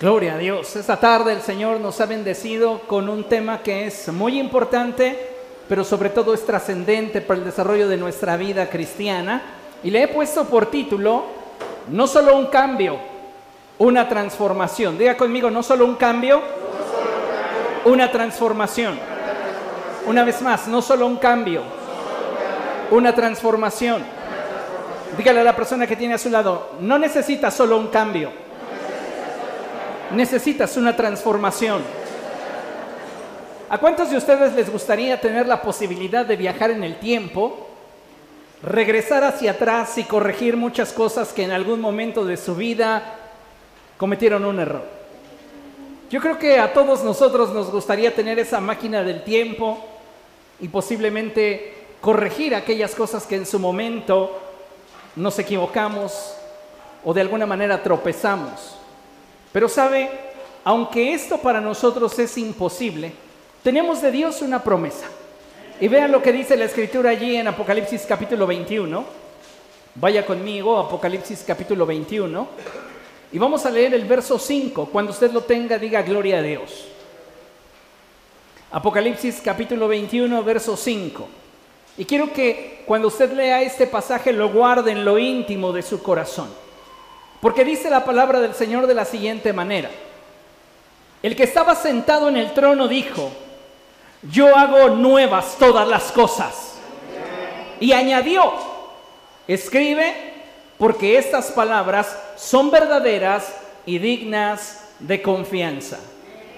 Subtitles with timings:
[0.00, 0.76] Gloria a Dios.
[0.76, 5.34] Esta tarde el Señor nos ha bendecido con un tema que es muy importante,
[5.68, 9.42] pero sobre todo es trascendente para el desarrollo de nuestra vida cristiana.
[9.84, 11.24] Y le he puesto por título,
[11.90, 12.96] no solo un cambio,
[13.76, 14.96] una transformación.
[14.96, 16.40] Diga conmigo, no solo un cambio,
[17.84, 18.98] una transformación.
[20.06, 21.60] Una vez más, no solo un cambio,
[22.90, 24.02] una transformación.
[25.18, 28.32] Dígale a la persona que tiene a su lado, no necesita solo un cambio,
[30.12, 31.82] necesitas una transformación.
[33.68, 37.68] ¿A cuántos de ustedes les gustaría tener la posibilidad de viajar en el tiempo,
[38.62, 43.02] regresar hacia atrás y corregir muchas cosas que en algún momento de su vida
[43.96, 44.84] cometieron un error?
[46.10, 49.78] Yo creo que a todos nosotros nos gustaría tener esa máquina del tiempo
[50.58, 54.36] y posiblemente corregir aquellas cosas que en su momento
[55.14, 56.34] nos equivocamos
[57.04, 58.79] o de alguna manera tropezamos.
[59.52, 60.08] Pero sabe,
[60.64, 63.12] aunque esto para nosotros es imposible,
[63.62, 65.06] tenemos de Dios una promesa.
[65.80, 69.04] Y vean lo que dice la escritura allí en Apocalipsis capítulo 21.
[69.94, 72.48] Vaya conmigo, Apocalipsis capítulo 21.
[73.32, 74.86] Y vamos a leer el verso 5.
[74.86, 76.86] Cuando usted lo tenga, diga gloria a Dios.
[78.70, 81.28] Apocalipsis capítulo 21, verso 5.
[81.98, 86.02] Y quiero que cuando usted lea este pasaje lo guarde en lo íntimo de su
[86.02, 86.48] corazón.
[87.40, 89.90] Porque dice la palabra del Señor de la siguiente manera.
[91.22, 93.30] El que estaba sentado en el trono dijo,
[94.22, 96.74] yo hago nuevas todas las cosas.
[97.78, 98.52] Y añadió,
[99.48, 100.14] escribe,
[100.78, 103.54] porque estas palabras son verdaderas
[103.86, 105.98] y dignas de confianza.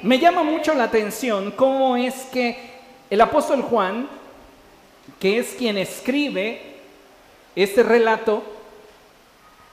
[0.03, 2.72] Me llama mucho la atención cómo es que
[3.08, 4.08] el apóstol Juan,
[5.20, 6.60] que es quien escribe
[7.55, 8.42] este relato,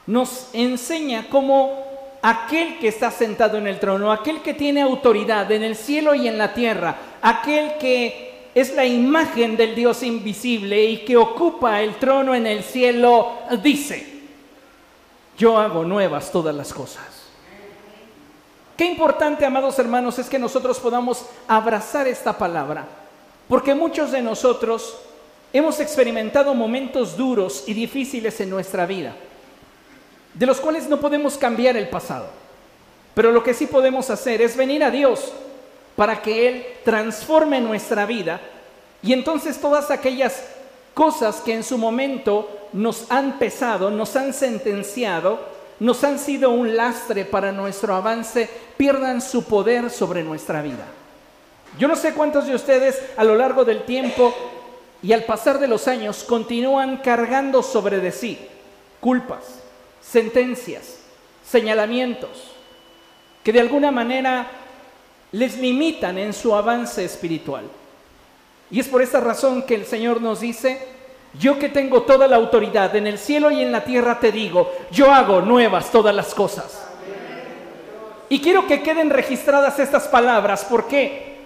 [0.09, 1.85] nos enseña cómo
[2.23, 6.27] aquel que está sentado en el trono, aquel que tiene autoridad en el cielo y
[6.27, 11.97] en la tierra, aquel que es la imagen del Dios invisible y que ocupa el
[11.97, 14.21] trono en el cielo, dice,
[15.37, 17.05] yo hago nuevas todas las cosas.
[18.75, 22.87] Qué importante, amados hermanos, es que nosotros podamos abrazar esta palabra,
[23.47, 24.97] porque muchos de nosotros
[25.53, 29.13] hemos experimentado momentos duros y difíciles en nuestra vida
[30.39, 32.27] de los cuales no podemos cambiar el pasado.
[33.13, 35.33] Pero lo que sí podemos hacer es venir a Dios
[35.97, 38.39] para que Él transforme nuestra vida
[39.03, 40.41] y entonces todas aquellas
[40.93, 45.41] cosas que en su momento nos han pesado, nos han sentenciado,
[45.81, 50.85] nos han sido un lastre para nuestro avance, pierdan su poder sobre nuestra vida.
[51.77, 54.33] Yo no sé cuántos de ustedes a lo largo del tiempo
[55.03, 58.47] y al pasar de los años continúan cargando sobre de sí
[59.01, 59.58] culpas,
[60.01, 60.99] sentencias,
[61.45, 62.51] señalamientos,
[63.43, 64.49] que de alguna manera
[65.31, 67.65] les limitan en su avance espiritual.
[68.71, 70.87] Y es por esta razón que el Señor nos dice,
[71.39, 74.71] yo que tengo toda la autoridad en el cielo y en la tierra te digo,
[74.91, 76.85] yo hago nuevas todas las cosas.
[78.29, 81.39] Y quiero que queden registradas estas palabras, ¿por qué?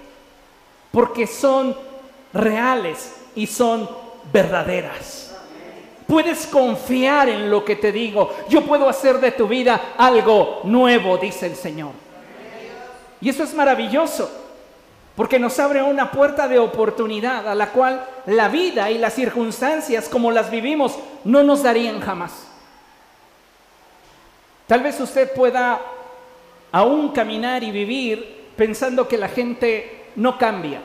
[0.92, 1.76] Porque son
[2.34, 3.90] reales y son
[4.32, 5.33] verdaderas.
[6.08, 8.34] Puedes confiar en lo que te digo.
[8.50, 11.92] Yo puedo hacer de tu vida algo nuevo, dice el Señor.
[13.22, 14.30] Y eso es maravilloso,
[15.16, 20.10] porque nos abre una puerta de oportunidad a la cual la vida y las circunstancias
[20.10, 22.48] como las vivimos no nos darían jamás.
[24.68, 25.80] Tal vez usted pueda
[26.72, 30.82] aún caminar y vivir pensando que la gente no cambia.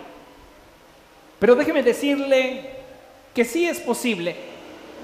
[1.38, 2.70] Pero déjeme decirle
[3.34, 4.47] que sí es posible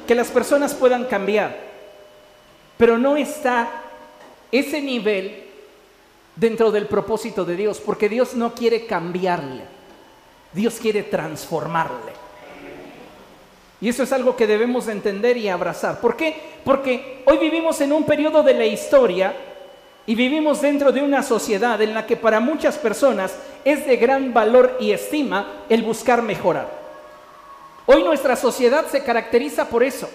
[0.06, 1.56] que las personas puedan cambiar,
[2.76, 3.69] pero no está
[4.53, 5.44] ese nivel
[6.37, 9.62] dentro del propósito de Dios, porque Dios no quiere cambiarle,
[10.53, 12.12] Dios quiere transformarle.
[13.81, 16.00] Y eso es algo que debemos entender y abrazar.
[16.00, 16.37] ¿Por qué?
[16.64, 19.34] Porque hoy vivimos en un periodo de la historia
[20.06, 24.32] y vivimos dentro de una sociedad en la que para muchas personas es de gran
[24.32, 26.83] valor y estima el buscar mejorar.
[27.86, 30.08] Hoy nuestra sociedad se caracteriza por eso,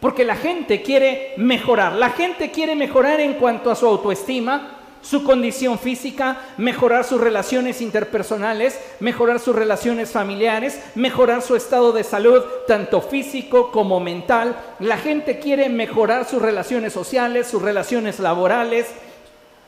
[0.00, 1.94] porque la gente quiere mejorar.
[1.94, 7.80] La gente quiere mejorar en cuanto a su autoestima, su condición física, mejorar sus relaciones
[7.80, 14.56] interpersonales, mejorar sus relaciones familiares, mejorar su estado de salud, tanto físico como mental.
[14.78, 18.86] La gente quiere mejorar sus relaciones sociales, sus relaciones laborales.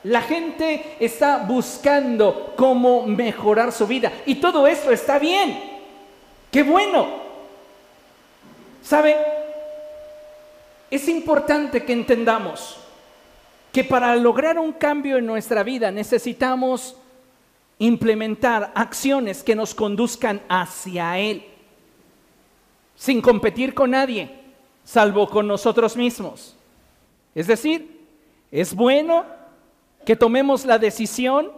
[0.05, 4.13] La gente está buscando cómo mejorar su vida.
[4.25, 5.81] Y todo esto está bien.
[6.51, 7.20] Qué bueno.
[8.91, 9.15] ¿Sabe?
[10.91, 12.77] Es importante que entendamos
[13.71, 16.97] que para lograr un cambio en nuestra vida necesitamos
[17.79, 21.45] implementar acciones que nos conduzcan hacia Él,
[22.97, 24.29] sin competir con nadie,
[24.83, 26.57] salvo con nosotros mismos.
[27.33, 28.09] Es decir,
[28.51, 29.25] es bueno
[30.05, 31.53] que tomemos la decisión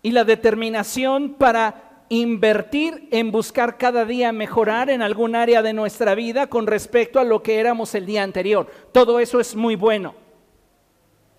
[0.00, 6.14] y la determinación para invertir en buscar cada día mejorar en algún área de nuestra
[6.14, 8.70] vida con respecto a lo que éramos el día anterior.
[8.92, 10.14] Todo eso es muy bueno.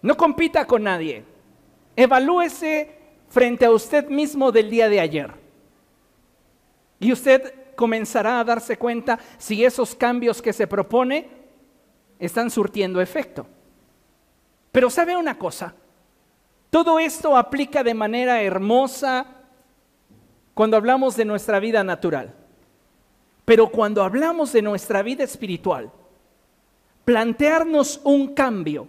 [0.01, 1.25] No compita con nadie.
[1.95, 2.89] Evalúese
[3.29, 5.31] frente a usted mismo del día de ayer.
[6.99, 11.27] Y usted comenzará a darse cuenta si esos cambios que se propone
[12.17, 13.45] están surtiendo efecto.
[14.71, 15.75] Pero sabe una cosa,
[16.71, 19.32] todo esto aplica de manera hermosa
[20.53, 22.33] cuando hablamos de nuestra vida natural.
[23.45, 25.91] Pero cuando hablamos de nuestra vida espiritual,
[27.05, 28.87] plantearnos un cambio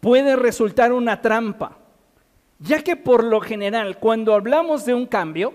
[0.00, 1.78] puede resultar una trampa,
[2.58, 5.54] ya que por lo general cuando hablamos de un cambio,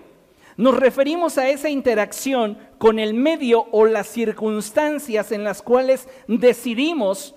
[0.56, 7.34] nos referimos a esa interacción con el medio o las circunstancias en las cuales decidimos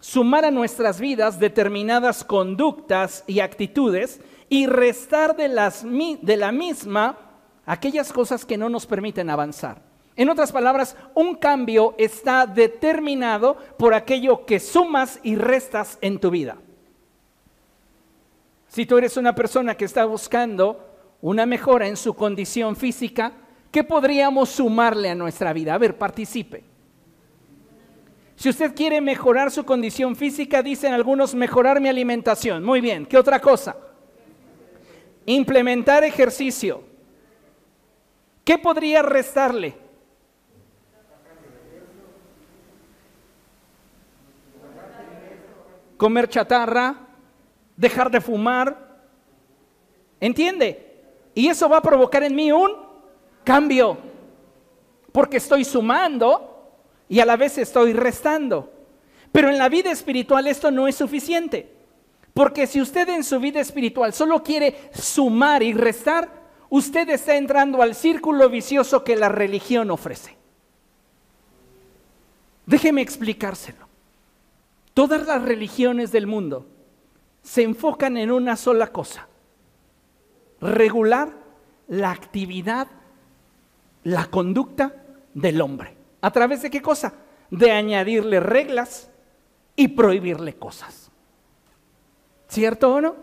[0.00, 7.18] sumar a nuestras vidas determinadas conductas y actitudes y restar de, la misma
[7.66, 9.82] aquellas cosas que no nos permiten avanzar.
[10.16, 16.30] En otras palabras, un cambio está determinado por aquello que sumas y restas en tu
[16.30, 16.56] vida.
[18.66, 20.84] Si tú eres una persona que está buscando
[21.20, 23.32] una mejora en su condición física,
[23.70, 25.74] ¿qué podríamos sumarle a nuestra vida?
[25.74, 26.64] A ver, participe.
[28.34, 32.64] Si usted quiere mejorar su condición física, dicen algunos mejorar mi alimentación.
[32.64, 33.76] Muy bien, ¿qué otra cosa?
[35.28, 36.82] Implementar ejercicio.
[38.46, 39.74] ¿Qué podría restarle?
[45.98, 47.08] Comer chatarra,
[47.76, 49.02] dejar de fumar.
[50.18, 50.96] ¿Entiende?
[51.34, 52.70] Y eso va a provocar en mí un
[53.44, 53.98] cambio.
[55.12, 56.72] Porque estoy sumando
[57.06, 58.72] y a la vez estoy restando.
[59.30, 61.77] Pero en la vida espiritual esto no es suficiente.
[62.38, 66.30] Porque si usted en su vida espiritual solo quiere sumar y restar,
[66.70, 70.36] usted está entrando al círculo vicioso que la religión ofrece.
[72.64, 73.88] Déjeme explicárselo.
[74.94, 76.68] Todas las religiones del mundo
[77.42, 79.26] se enfocan en una sola cosa.
[80.60, 81.34] Regular
[81.88, 82.86] la actividad,
[84.04, 84.94] la conducta
[85.34, 85.96] del hombre.
[86.20, 87.14] ¿A través de qué cosa?
[87.50, 89.10] De añadirle reglas
[89.74, 91.07] y prohibirle cosas.
[92.48, 93.16] ¿Cierto o no?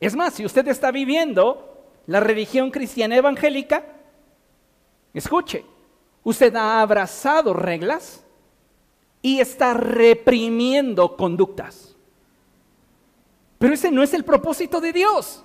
[0.00, 3.84] Es más, si usted está viviendo la religión cristiana evangélica,
[5.12, 5.64] escuche,
[6.22, 8.24] usted ha abrazado reglas
[9.20, 11.96] y está reprimiendo conductas.
[13.58, 15.44] Pero ese no es el propósito de Dios.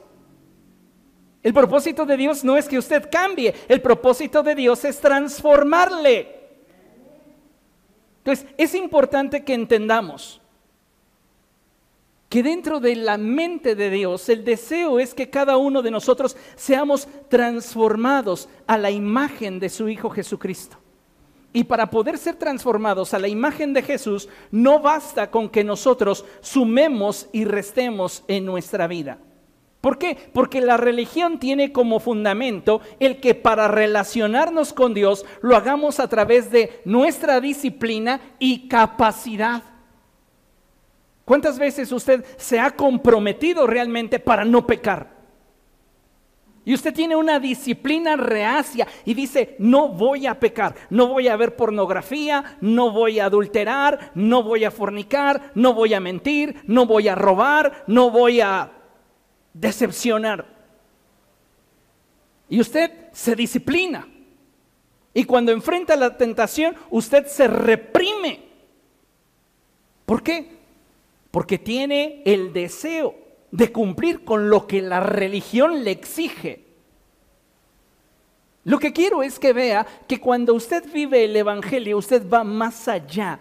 [1.42, 6.36] El propósito de Dios no es que usted cambie, el propósito de Dios es transformarle.
[8.18, 10.42] Entonces, es importante que entendamos
[12.30, 16.38] que dentro de la mente de Dios el deseo es que cada uno de nosotros
[16.56, 20.78] seamos transformados a la imagen de su Hijo Jesucristo.
[21.52, 26.24] Y para poder ser transformados a la imagen de Jesús, no basta con que nosotros
[26.42, 29.18] sumemos y restemos en nuestra vida.
[29.81, 30.16] ¿Por qué?
[30.31, 36.07] Porque la religión tiene como fundamento el que para relacionarnos con Dios lo hagamos a
[36.07, 39.64] través de nuestra disciplina y capacidad.
[41.30, 45.12] ¿Cuántas veces usted se ha comprometido realmente para no pecar?
[46.66, 51.36] Y usted tiene una disciplina reacia y dice, no voy a pecar, no voy a
[51.36, 56.88] ver pornografía, no voy a adulterar, no voy a fornicar, no voy a mentir, no
[56.88, 58.71] voy a robar, no voy a
[59.54, 60.48] decepcionar.
[62.50, 64.07] Y usted se disciplina.
[65.14, 68.50] Y cuando enfrenta la tentación, usted se reprime.
[70.07, 70.58] ¿Por qué?
[71.31, 73.16] Porque tiene el deseo
[73.52, 76.64] de cumplir con lo que la religión le exige.
[78.64, 82.88] Lo que quiero es que vea que cuando usted vive el Evangelio, usted va más
[82.88, 83.40] allá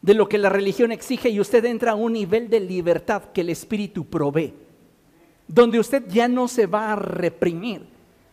[0.00, 3.42] de lo que la religión exige y usted entra a un nivel de libertad que
[3.42, 4.54] el Espíritu provee
[5.52, 7.82] donde usted ya no se va a reprimir,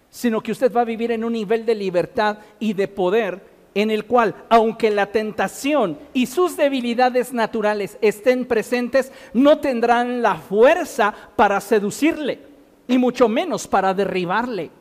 [0.09, 3.41] sino que usted va a vivir en un nivel de libertad y de poder
[3.75, 10.35] en el cual, aunque la tentación y sus debilidades naturales estén presentes, no tendrán la
[10.35, 12.39] fuerza para seducirle,
[12.87, 14.71] y mucho menos para derribarle.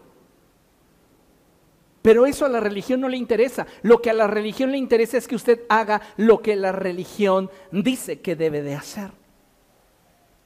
[2.03, 3.67] Pero eso a la religión no le interesa.
[3.83, 7.51] Lo que a la religión le interesa es que usted haga lo que la religión
[7.71, 9.11] dice que debe de hacer.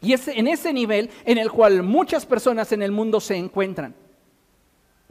[0.01, 3.95] Y es en ese nivel en el cual muchas personas en el mundo se encuentran.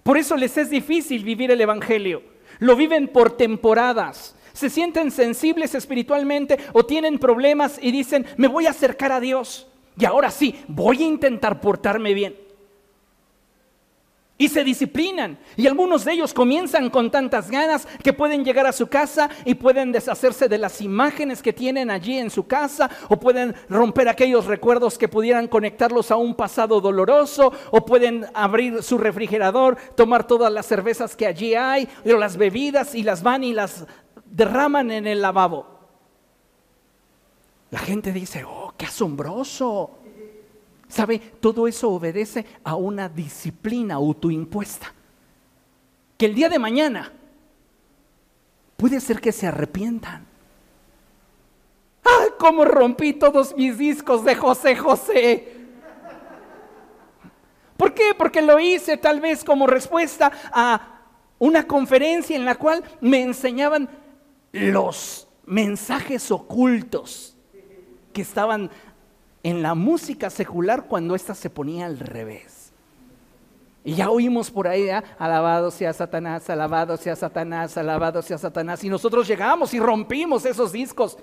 [0.04, 2.24] Por eso les es difícil vivir el Evangelio.
[2.62, 4.36] Lo viven por temporadas.
[4.54, 9.68] Se sienten sensibles espiritualmente o tienen problemas y dicen, me voy a acercar a Dios.
[9.98, 12.51] Y ahora sí, voy a intentar portarme bien
[14.42, 15.38] y se disciplinan.
[15.56, 19.54] Y algunos de ellos comienzan con tantas ganas que pueden llegar a su casa y
[19.54, 24.48] pueden deshacerse de las imágenes que tienen allí en su casa o pueden romper aquellos
[24.48, 30.52] recuerdos que pudieran conectarlos a un pasado doloroso o pueden abrir su refrigerador, tomar todas
[30.52, 33.86] las cervezas que allí hay o las bebidas y las van y las
[34.26, 35.68] derraman en el lavabo.
[37.70, 40.01] La gente dice, oh, qué asombroso.
[40.92, 41.20] ¿Sabe?
[41.20, 44.94] Todo eso obedece a una disciplina autoimpuesta.
[46.18, 47.14] Que el día de mañana
[48.76, 50.26] puede ser que se arrepientan.
[52.04, 55.58] ¡Ay, cómo rompí todos mis discos de José José!
[57.78, 58.14] ¿Por qué?
[58.18, 61.00] Porque lo hice tal vez como respuesta a
[61.40, 63.90] una conferencia en la cual me enseñaban
[64.52, 67.38] los mensajes ocultos
[68.12, 68.70] que estaban
[69.44, 72.72] en la música secular cuando ésta se ponía al revés.
[73.84, 75.02] Y ya oímos por ahí, ¿eh?
[75.18, 78.84] alabado sea Satanás, alabado sea Satanás, alabado sea Satanás.
[78.84, 81.18] Y nosotros llegamos y rompimos esos discos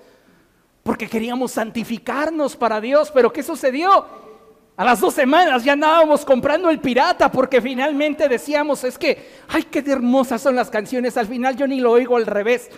[0.83, 3.11] porque queríamos santificarnos para Dios.
[3.13, 4.05] Pero ¿qué sucedió?
[4.75, 9.63] A las dos semanas ya andábamos comprando el pirata porque finalmente decíamos, es que, ay,
[9.63, 11.15] qué hermosas son las canciones.
[11.15, 12.69] Al final yo ni lo oigo al revés.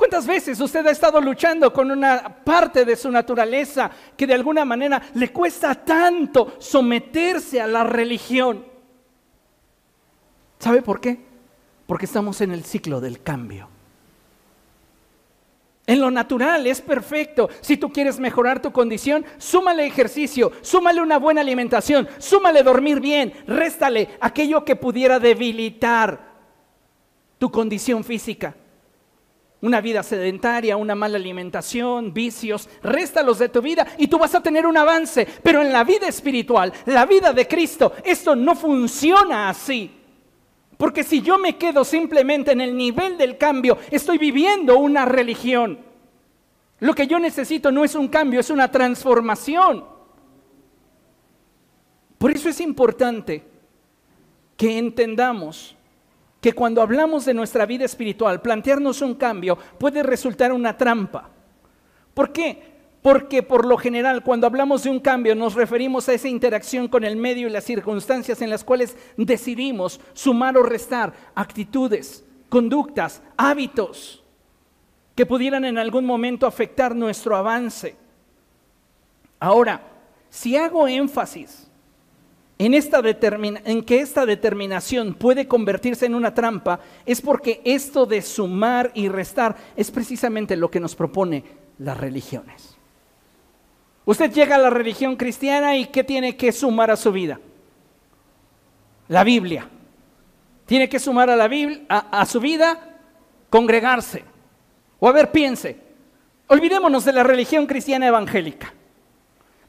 [0.00, 4.64] ¿Cuántas veces usted ha estado luchando con una parte de su naturaleza que de alguna
[4.64, 8.64] manera le cuesta tanto someterse a la religión?
[10.58, 11.20] ¿Sabe por qué?
[11.86, 13.68] Porque estamos en el ciclo del cambio.
[15.86, 17.50] En lo natural es perfecto.
[17.60, 23.34] Si tú quieres mejorar tu condición, súmale ejercicio, súmale una buena alimentación, súmale dormir bien,
[23.46, 26.30] réstale aquello que pudiera debilitar
[27.36, 28.54] tu condición física
[29.62, 34.42] una vida sedentaria, una mala alimentación, vicios, réstalos de tu vida y tú vas a
[34.42, 35.26] tener un avance.
[35.42, 39.90] Pero en la vida espiritual, la vida de Cristo, esto no funciona así.
[40.76, 45.78] Porque si yo me quedo simplemente en el nivel del cambio, estoy viviendo una religión.
[46.78, 49.84] Lo que yo necesito no es un cambio, es una transformación.
[52.16, 53.44] Por eso es importante
[54.56, 55.76] que entendamos
[56.40, 61.28] que cuando hablamos de nuestra vida espiritual, plantearnos un cambio puede resultar una trampa.
[62.14, 62.70] ¿Por qué?
[63.02, 67.04] Porque por lo general cuando hablamos de un cambio nos referimos a esa interacción con
[67.04, 74.22] el medio y las circunstancias en las cuales decidimos sumar o restar actitudes, conductas, hábitos
[75.14, 77.96] que pudieran en algún momento afectar nuestro avance.
[79.38, 79.82] Ahora,
[80.28, 81.69] si hago énfasis
[82.60, 88.20] en, esta en que esta determinación puede convertirse en una trampa es porque esto de
[88.20, 91.42] sumar y restar es precisamente lo que nos propone
[91.78, 92.76] las religiones.
[94.04, 97.40] Usted llega a la religión cristiana y ¿qué tiene que sumar a su vida?
[99.08, 99.66] La Biblia.
[100.66, 102.98] Tiene que sumar a, la Biblia, a, a su vida
[103.48, 104.22] congregarse.
[104.98, 105.78] O a ver, piense,
[106.48, 108.74] olvidémonos de la religión cristiana evangélica.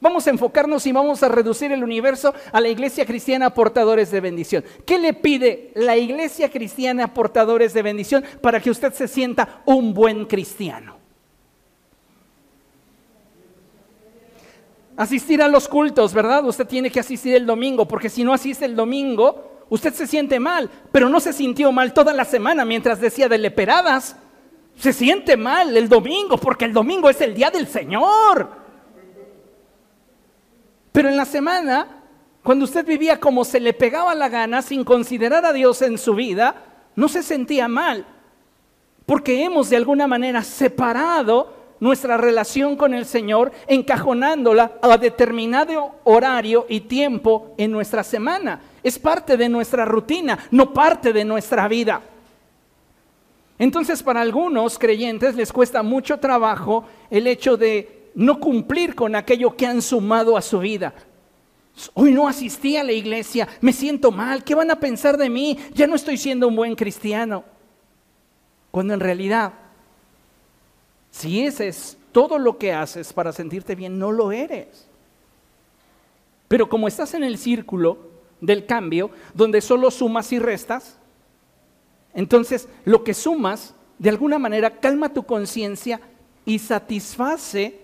[0.02, 4.20] Vamos a enfocarnos y vamos a reducir el universo a la iglesia cristiana portadores de
[4.20, 4.64] bendición.
[4.84, 9.94] ¿Qué le pide la iglesia cristiana portadores de bendición para que usted se sienta un
[9.94, 10.96] buen cristiano?
[14.96, 16.44] Asistir a los cultos, ¿verdad?
[16.46, 20.40] Usted tiene que asistir el domingo, porque si no asiste el domingo, usted se siente
[20.40, 24.16] mal, pero no se sintió mal toda la semana mientras decía de leperadas.
[24.76, 28.61] Se siente mal el domingo, porque el domingo es el día del Señor.
[30.92, 31.88] Pero en la semana,
[32.42, 36.14] cuando usted vivía como se le pegaba la gana, sin considerar a Dios en su
[36.14, 36.54] vida,
[36.94, 38.04] no se sentía mal,
[39.06, 46.66] porque hemos de alguna manera separado nuestra relación con el Señor, encajonándola a determinado horario
[46.68, 48.60] y tiempo en nuestra semana.
[48.84, 52.00] Es parte de nuestra rutina, no parte de nuestra vida.
[53.58, 59.56] Entonces, para algunos creyentes les cuesta mucho trabajo el hecho de no cumplir con aquello
[59.56, 60.94] que han sumado a su vida.
[61.94, 65.58] Hoy no asistí a la iglesia, me siento mal, ¿qué van a pensar de mí?
[65.74, 67.44] Ya no estoy siendo un buen cristiano.
[68.70, 69.52] Cuando en realidad,
[71.10, 74.86] si ese es todo lo que haces para sentirte bien, no lo eres.
[76.48, 80.98] Pero como estás en el círculo, del cambio, donde solo sumas y restas,
[82.12, 86.00] entonces lo que sumas, de alguna manera, calma tu conciencia
[86.44, 87.80] y satisface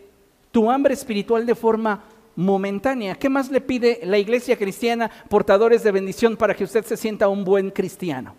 [0.50, 2.04] tu hambre espiritual de forma
[2.36, 3.16] momentánea.
[3.16, 7.28] ¿Qué más le pide la iglesia cristiana, portadores de bendición, para que usted se sienta
[7.28, 8.34] un buen cristiano?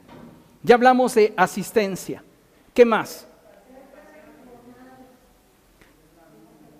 [0.63, 2.23] Ya hablamos de asistencia.
[2.73, 3.27] ¿Qué más?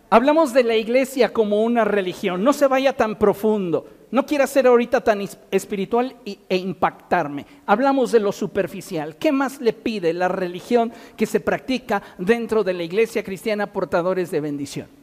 [0.09, 2.43] Hablamos de la iglesia como una religión.
[2.43, 3.88] No se vaya tan profundo.
[4.12, 5.21] No quiera ser ahorita tan
[5.51, 7.45] espiritual e impactarme.
[7.67, 9.17] Hablamos de lo superficial.
[9.17, 14.31] ¿Qué más le pide la religión que se practica dentro de la iglesia cristiana portadores
[14.31, 14.98] de bendición?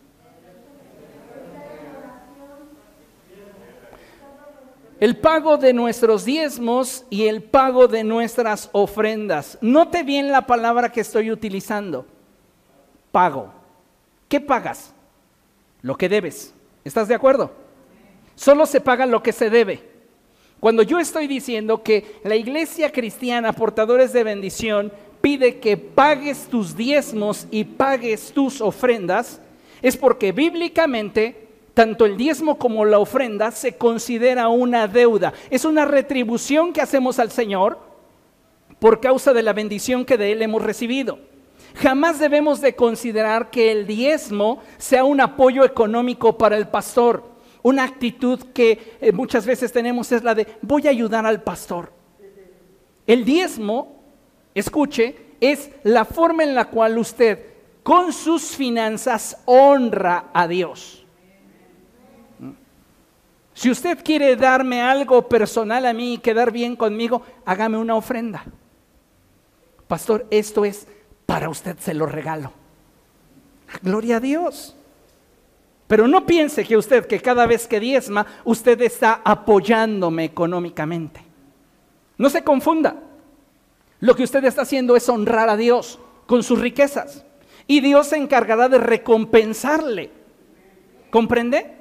[4.98, 9.58] El pago de nuestros diezmos y el pago de nuestras ofrendas.
[9.60, 12.06] Note bien la palabra que estoy utilizando.
[13.12, 13.52] Pago.
[14.26, 14.94] ¿Qué pagas?
[15.82, 16.54] Lo que debes.
[16.82, 17.52] ¿Estás de acuerdo?
[18.36, 19.82] Solo se paga lo que se debe.
[20.60, 26.74] Cuando yo estoy diciendo que la iglesia cristiana, portadores de bendición, pide que pagues tus
[26.74, 29.42] diezmos y pagues tus ofrendas,
[29.82, 31.45] es porque bíblicamente
[31.76, 35.35] tanto el diezmo como la ofrenda se considera una deuda.
[35.50, 37.78] Es una retribución que hacemos al Señor
[38.78, 41.18] por causa de la bendición que de Él hemos recibido.
[41.75, 47.25] Jamás debemos de considerar que el diezmo sea un apoyo económico para el pastor.
[47.62, 51.92] Una actitud que eh, muchas veces tenemos es la de voy a ayudar al pastor.
[53.06, 54.00] El diezmo,
[54.54, 57.38] escuche, es la forma en la cual usted
[57.83, 61.05] con sus finanzas honra a Dios.
[63.56, 68.44] Si usted quiere darme algo personal a mí y quedar bien conmigo, hágame una ofrenda.
[69.88, 70.86] Pastor, esto es
[71.25, 72.52] para usted, se lo regalo.
[73.80, 74.76] Gloria a Dios.
[75.86, 81.22] Pero no piense que usted, que cada vez que diezma, usted está apoyándome económicamente.
[82.18, 82.96] No se confunda.
[84.00, 87.25] Lo que usted está haciendo es honrar a Dios con sus riquezas.
[87.66, 90.10] Y Dios se encargará de recompensarle.
[91.08, 91.75] ¿Comprende?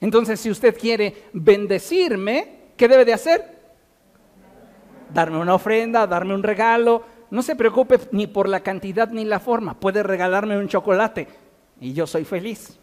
[0.00, 3.58] Entonces, si usted quiere bendecirme, ¿qué debe de hacer?
[5.12, 7.02] Darme una ofrenda, darme un regalo.
[7.30, 9.78] No se preocupe ni por la cantidad ni la forma.
[9.78, 11.26] Puede regalarme un chocolate
[11.80, 12.78] y yo soy feliz.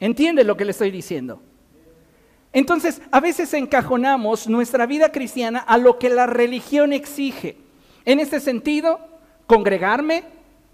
[0.00, 1.40] ¿Entiende lo que le estoy diciendo?
[2.52, 7.56] Entonces, a veces encajonamos nuestra vida cristiana a lo que la religión exige.
[8.04, 9.00] En este sentido,
[9.46, 10.24] congregarme,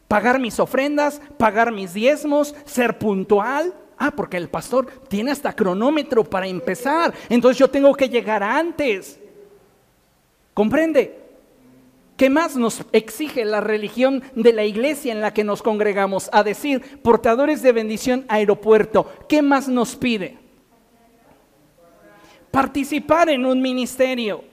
[0.09, 3.73] pagar mis ofrendas, pagar mis diezmos, ser puntual.
[4.03, 7.13] Ah, porque el pastor tiene hasta cronómetro para empezar.
[7.29, 9.21] Entonces yo tengo que llegar antes.
[10.55, 11.21] ¿Comprende?
[12.17, 16.31] ¿Qué más nos exige la religión de la iglesia en la que nos congregamos?
[16.33, 19.07] A decir, portadores de bendición aeropuerto.
[19.29, 20.39] ¿Qué más nos pide?
[22.51, 24.45] Participar en un ministerio.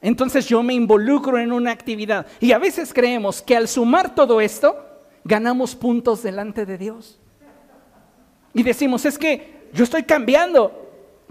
[0.00, 2.28] Entonces yo me involucro en una actividad.
[2.38, 4.76] Y a veces creemos que al sumar todo esto,
[5.24, 7.18] ganamos puntos delante de Dios.
[8.56, 10.86] Y decimos, es que yo estoy cambiando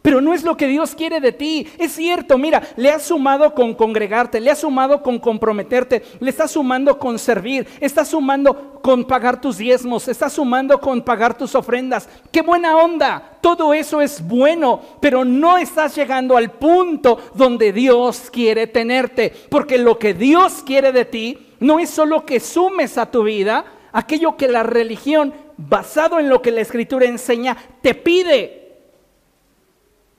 [0.05, 1.67] pero no es lo que Dios quiere de ti.
[1.79, 6.51] Es cierto, mira, le has sumado con congregarte, le has sumado con comprometerte, le estás
[6.51, 12.07] sumando con servir, estás sumando con pagar tus diezmos, estás sumando con pagar tus ofrendas.
[12.31, 13.39] ¡Qué buena onda!
[13.41, 19.79] Todo eso es bueno, pero no estás llegando al punto donde Dios quiere tenerte, porque
[19.79, 24.35] lo que Dios quiere de ti no es solo que sumes a tu vida aquello
[24.35, 28.75] que la religión, basado en lo que la escritura enseña, te pide.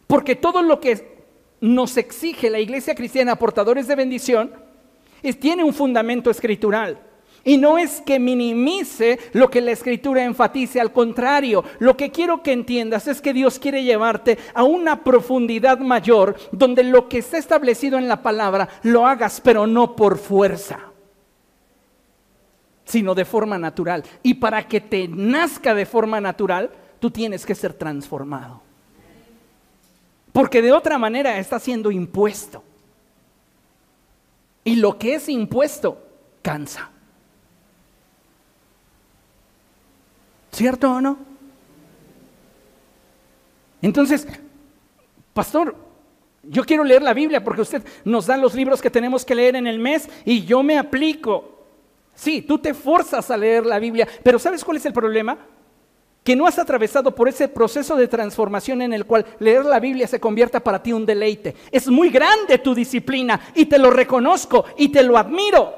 [0.07, 1.17] Porque todo lo que
[1.61, 4.53] nos exige la iglesia cristiana, portadores de bendición,
[5.41, 6.99] tiene un fundamento escritural.
[7.45, 12.43] Y no es que minimice lo que la escritura enfatice, al contrario, lo que quiero
[12.43, 17.37] que entiendas es que Dios quiere llevarte a una profundidad mayor donde lo que está
[17.39, 20.81] establecido en la palabra lo hagas, pero no por fuerza,
[22.87, 24.05] sino de forma natural.
[24.23, 28.63] Y para que te nazca de forma natural, tú tienes que ser transformado.
[30.33, 32.63] Porque de otra manera está siendo impuesto.
[34.65, 36.03] Y lo que es impuesto
[36.43, 36.91] cansa.
[40.53, 41.19] ¿Cierto o no?
[43.83, 44.27] Entonces,
[45.35, 45.77] pastor,
[46.43, 49.57] yo quiero leer la Biblia porque usted nos da los libros que tenemos que leer
[49.57, 51.56] en el mes y yo me aplico.
[52.17, 55.39] Sí, tú te forzas a leer la Biblia, pero ¿sabes cuál es el problema?
[56.27, 60.09] que no has atravesado por ese proceso de transformación en el cual leer la Biblia
[60.09, 61.55] se convierta para ti un deleite.
[61.71, 65.73] Es muy grande tu disciplina y te lo reconozco y te lo admiro.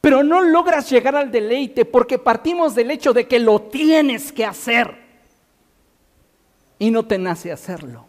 [0.00, 4.46] Pero no logras llegar al deleite porque partimos del hecho de que lo tienes que
[4.46, 5.04] hacer.
[6.78, 8.06] y no te nace hacerlo.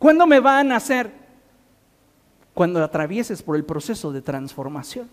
[0.00, 1.21] ¿Cuándo me va a nacer?
[2.54, 5.08] Cuando atravieses por el proceso de transformación.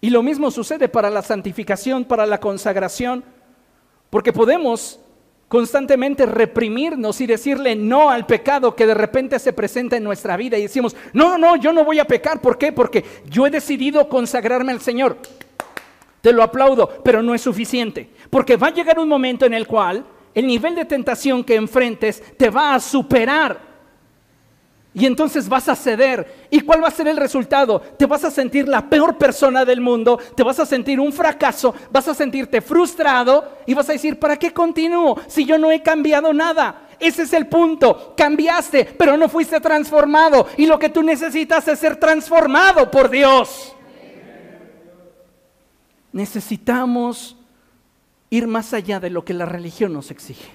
[0.00, 3.24] Y lo mismo sucede para la santificación, para la consagración,
[4.10, 5.00] porque podemos
[5.48, 10.58] constantemente reprimirnos y decirle no al pecado que de repente se presenta en nuestra vida
[10.58, 12.40] y decimos, no, no, yo no voy a pecar.
[12.40, 12.70] ¿Por qué?
[12.70, 15.16] Porque yo he decidido consagrarme al Señor.
[16.20, 18.10] Te lo aplaudo, pero no es suficiente.
[18.30, 22.22] Porque va a llegar un momento en el cual el nivel de tentación que enfrentes
[22.36, 23.67] te va a superar.
[24.94, 26.48] Y entonces vas a ceder.
[26.50, 27.80] ¿Y cuál va a ser el resultado?
[27.80, 31.74] Te vas a sentir la peor persona del mundo, te vas a sentir un fracaso,
[31.90, 35.82] vas a sentirte frustrado y vas a decir, ¿para qué continúo si yo no he
[35.82, 36.88] cambiado nada?
[36.98, 38.14] Ese es el punto.
[38.16, 40.48] Cambiaste, pero no fuiste transformado.
[40.56, 43.74] Y lo que tú necesitas es ser transformado por Dios.
[46.10, 47.36] Necesitamos
[48.30, 50.50] ir más allá de lo que la religión nos exige.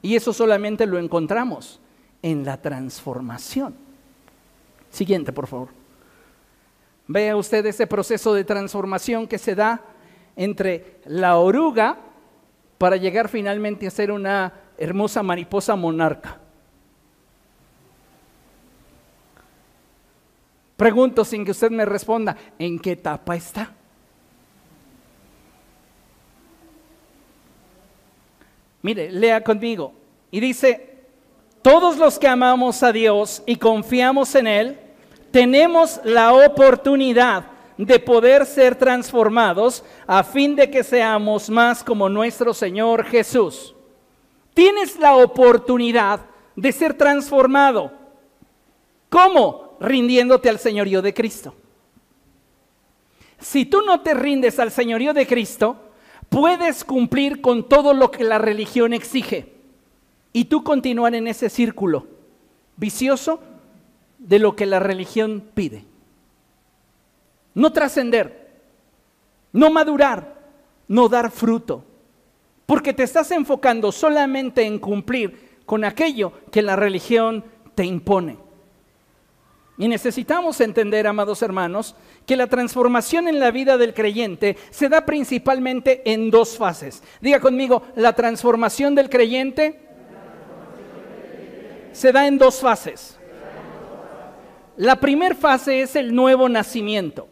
[0.00, 1.81] Y eso solamente lo encontramos
[2.22, 3.74] en la transformación.
[4.90, 5.68] Siguiente, por favor.
[7.08, 9.82] Vea usted ese proceso de transformación que se da
[10.36, 11.98] entre la oruga
[12.78, 16.38] para llegar finalmente a ser una hermosa mariposa monarca.
[20.76, 23.72] Pregunto sin que usted me responda, ¿en qué etapa está?
[28.82, 29.92] Mire, lea conmigo.
[30.30, 30.91] Y dice,
[31.62, 34.80] todos los que amamos a Dios y confiamos en Él,
[35.30, 37.44] tenemos la oportunidad
[37.78, 43.74] de poder ser transformados a fin de que seamos más como nuestro Señor Jesús.
[44.54, 46.20] Tienes la oportunidad
[46.56, 47.92] de ser transformado.
[49.08, 49.76] ¿Cómo?
[49.80, 51.54] Rindiéndote al señorío de Cristo.
[53.38, 55.76] Si tú no te rindes al señorío de Cristo,
[56.28, 59.51] puedes cumplir con todo lo que la religión exige
[60.32, 62.06] y tú continuar en ese círculo
[62.76, 63.40] vicioso
[64.18, 65.84] de lo que la religión pide.
[67.54, 68.50] No trascender,
[69.52, 70.40] no madurar,
[70.88, 71.84] no dar fruto,
[72.66, 78.38] porque te estás enfocando solamente en cumplir con aquello que la religión te impone.
[79.78, 85.04] Y necesitamos entender, amados hermanos, que la transformación en la vida del creyente se da
[85.04, 87.02] principalmente en dos fases.
[87.20, 89.91] Diga conmigo, la transformación del creyente
[91.92, 93.18] se da en dos fases.
[94.76, 97.28] La primera fase es el nuevo nacimiento.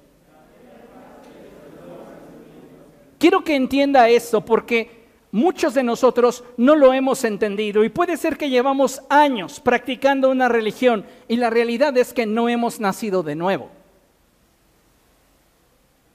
[3.19, 5.01] Quiero que entienda esto porque
[5.33, 10.49] muchos de nosotros no lo hemos entendido y puede ser que llevamos años practicando una
[10.49, 13.80] religión y la realidad es que no hemos nacido de nuevo.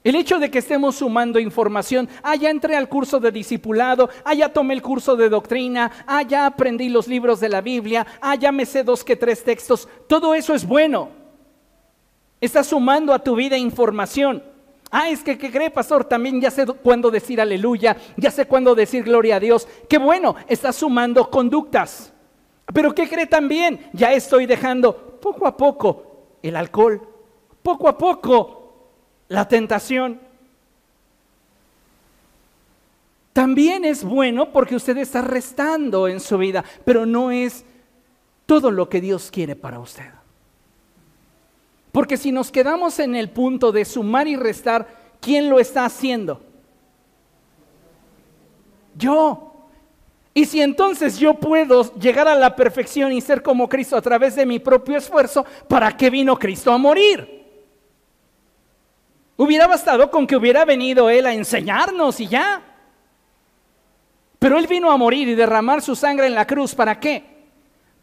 [0.06, 4.34] El hecho de que estemos sumando información, ah, ya entré al curso de discipulado, ah,
[4.34, 8.36] ya tomé el curso de doctrina, ah, ya aprendí los libros de la Biblia, ah,
[8.36, 11.08] ya me sé dos que tres textos, todo eso es bueno.
[12.40, 14.44] Estás sumando a tu vida información.
[14.92, 16.04] Ah, es que, ¿qué cree, pastor?
[16.04, 19.66] También ya sé cuándo decir aleluya, ya sé cuándo decir gloria a Dios.
[19.88, 22.12] Qué bueno, estás sumando conductas.
[22.72, 23.90] Pero ¿qué cree también?
[23.92, 27.02] Ya estoy dejando poco a poco el alcohol,
[27.60, 28.65] poco a poco
[29.28, 30.20] la tentación.
[33.32, 37.64] También es bueno porque usted está restando en su vida, pero no es
[38.46, 40.10] todo lo que Dios quiere para usted.
[41.92, 44.86] Porque si nos quedamos en el punto de sumar y restar,
[45.20, 46.42] ¿quién lo está haciendo?
[48.96, 49.68] Yo.
[50.32, 54.36] Y si entonces yo puedo llegar a la perfección y ser como Cristo a través
[54.36, 57.35] de mi propio esfuerzo, ¿para qué vino Cristo a morir?
[59.36, 62.62] Hubiera bastado con que hubiera venido Él a enseñarnos y ya.
[64.38, 66.74] Pero Él vino a morir y derramar su sangre en la cruz.
[66.74, 67.36] ¿Para qué?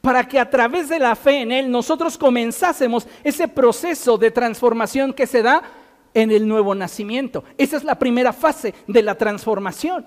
[0.02, 5.13] Para que a través de la fe en Él nosotros comenzásemos ese proceso de transformación
[5.13, 5.63] que se da
[6.13, 7.43] en el nuevo nacimiento.
[7.58, 10.06] Esa es la primera fase de la transformación.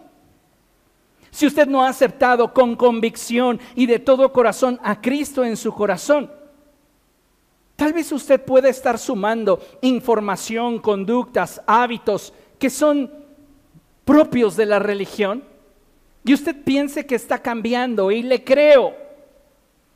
[1.30, 5.72] Si usted no ha aceptado con convicción y de todo corazón a Cristo en su
[5.72, 6.30] corazón,
[7.76, 13.12] Tal vez usted pueda estar sumando información, conductas, hábitos que son
[14.06, 15.44] propios de la religión
[16.24, 18.94] y usted piense que está cambiando y le creo.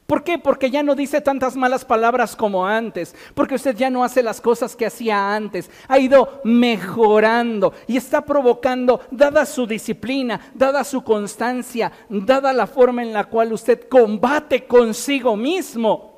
[0.07, 0.39] ¿Por qué?
[0.39, 4.41] Porque ya no dice tantas malas palabras como antes, porque usted ya no hace las
[4.41, 11.03] cosas que hacía antes, ha ido mejorando y está provocando, dada su disciplina, dada su
[11.03, 16.11] constancia, dada la forma en la cual usted combate consigo mismo,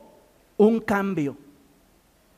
[0.56, 1.36] un cambio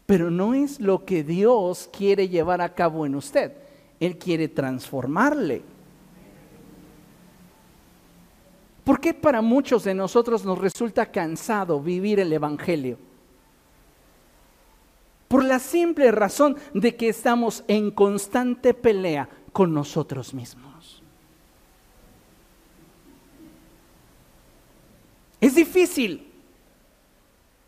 [0.06, 3.52] pero no es lo que Dios quiere llevar a cabo en usted.
[4.00, 5.62] Él quiere transformarle.
[8.84, 12.98] ¿Por qué para muchos de nosotros nos resulta cansado vivir el Evangelio?
[15.26, 21.02] Por la simple razón de que estamos en constante pelea con nosotros mismos.
[25.40, 26.30] Es difícil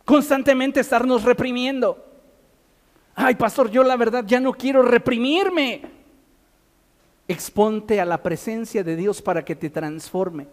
[0.04, 2.05] constantemente estarnos reprimiendo.
[3.18, 5.80] Ay, pastor, yo la verdad ya no quiero reprimirme.
[7.26, 10.46] Exponte a la presencia de Dios para que te transforme.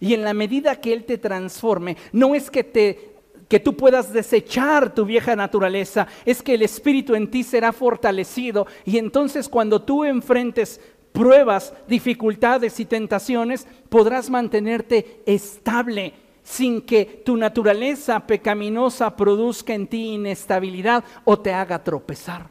[0.00, 3.14] Y en la medida que Él te transforme, no es que te
[3.48, 8.66] que tú puedas desechar tu vieja naturaleza, es que el espíritu en ti será fortalecido
[8.86, 10.80] y entonces cuando tú enfrentes
[11.12, 16.14] pruebas, dificultades y tentaciones, podrás mantenerte estable
[16.44, 22.48] sin que tu naturaleza pecaminosa produzca en ti inestabilidad o te haga tropezar.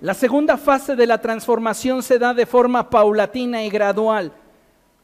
[0.00, 4.32] La segunda fase de la transformación se da de forma paulatina y gradual.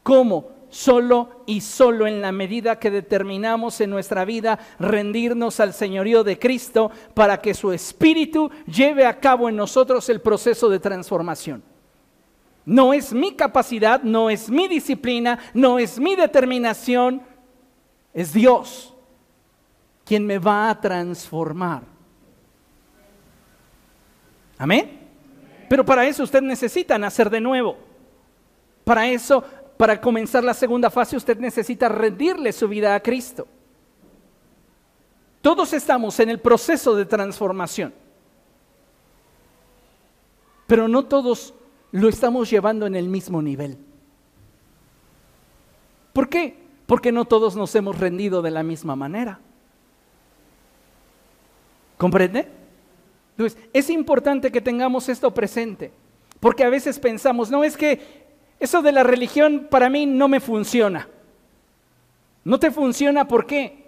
[0.03, 0.57] ¿Cómo?
[0.70, 6.38] Solo y solo en la medida que determinamos en nuestra vida rendirnos al señorío de
[6.38, 11.62] Cristo para que su Espíritu lleve a cabo en nosotros el proceso de transformación.
[12.66, 17.22] No es mi capacidad, no es mi disciplina, no es mi determinación,
[18.12, 18.92] es Dios
[20.05, 21.83] quien me va a transformar.
[24.59, 25.00] Amén.
[25.68, 27.76] Pero para eso usted necesita nacer de nuevo.
[28.85, 29.44] Para eso
[29.76, 33.46] para comenzar la segunda fase usted necesita rendirle su vida a Cristo.
[35.42, 37.94] Todos estamos en el proceso de transformación,
[40.66, 41.55] pero no todos
[41.92, 43.79] lo estamos llevando en el mismo nivel.
[46.12, 46.57] ¿Por qué?
[46.87, 49.38] Porque no todos nos hemos rendido de la misma manera.
[51.99, 52.49] ¿Comprende?
[53.33, 55.92] Entonces, es importante que tengamos esto presente,
[56.40, 58.27] porque a veces pensamos, no es que
[58.59, 61.09] eso de la religión para mí no me funciona.
[62.44, 63.85] No te funciona ¿por qué?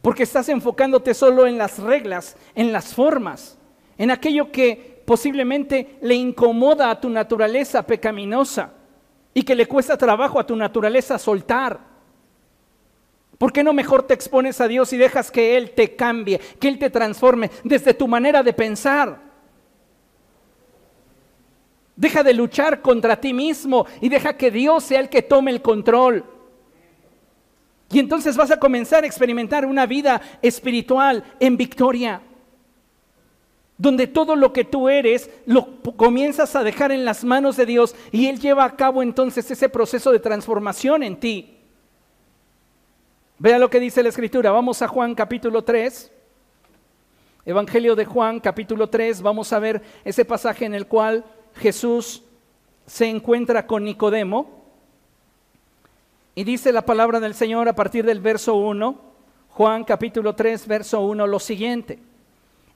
[0.00, 3.56] Porque estás enfocándote solo en las reglas, en las formas,
[3.98, 8.72] en aquello que posiblemente le incomoda a tu naturaleza pecaminosa
[9.34, 11.78] y que le cuesta trabajo a tu naturaleza soltar.
[13.36, 16.66] ¿Por qué no mejor te expones a Dios y dejas que Él te cambie, que
[16.66, 19.20] Él te transforme desde tu manera de pensar?
[21.94, 25.60] Deja de luchar contra ti mismo y deja que Dios sea el que tome el
[25.60, 26.24] control.
[27.90, 32.22] Y entonces vas a comenzar a experimentar una vida espiritual en victoria,
[33.82, 37.96] donde todo lo que tú eres lo comienzas a dejar en las manos de Dios
[38.12, 41.58] y Él lleva a cabo entonces ese proceso de transformación en ti.
[43.38, 44.52] Vea lo que dice la Escritura.
[44.52, 46.12] Vamos a Juan capítulo 3.
[47.44, 49.20] Evangelio de Juan capítulo 3.
[49.20, 51.24] Vamos a ver ese pasaje en el cual
[51.56, 52.22] Jesús
[52.86, 54.62] se encuentra con Nicodemo
[56.36, 59.00] y dice la palabra del Señor a partir del verso 1,
[59.48, 62.11] Juan capítulo 3, verso 1, lo siguiente.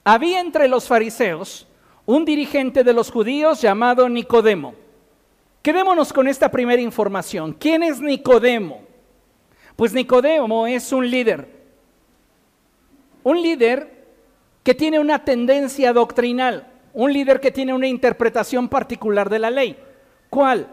[0.09, 1.67] Había entre los fariseos
[2.05, 4.73] un dirigente de los judíos llamado Nicodemo.
[5.61, 7.51] Quedémonos con esta primera información.
[7.51, 8.83] ¿Quién es Nicodemo?
[9.75, 11.49] Pues Nicodemo es un líder.
[13.23, 14.07] Un líder
[14.63, 19.77] que tiene una tendencia doctrinal un líder que tiene una interpretación particular de la ley.
[20.31, 20.67] ¿Cuál?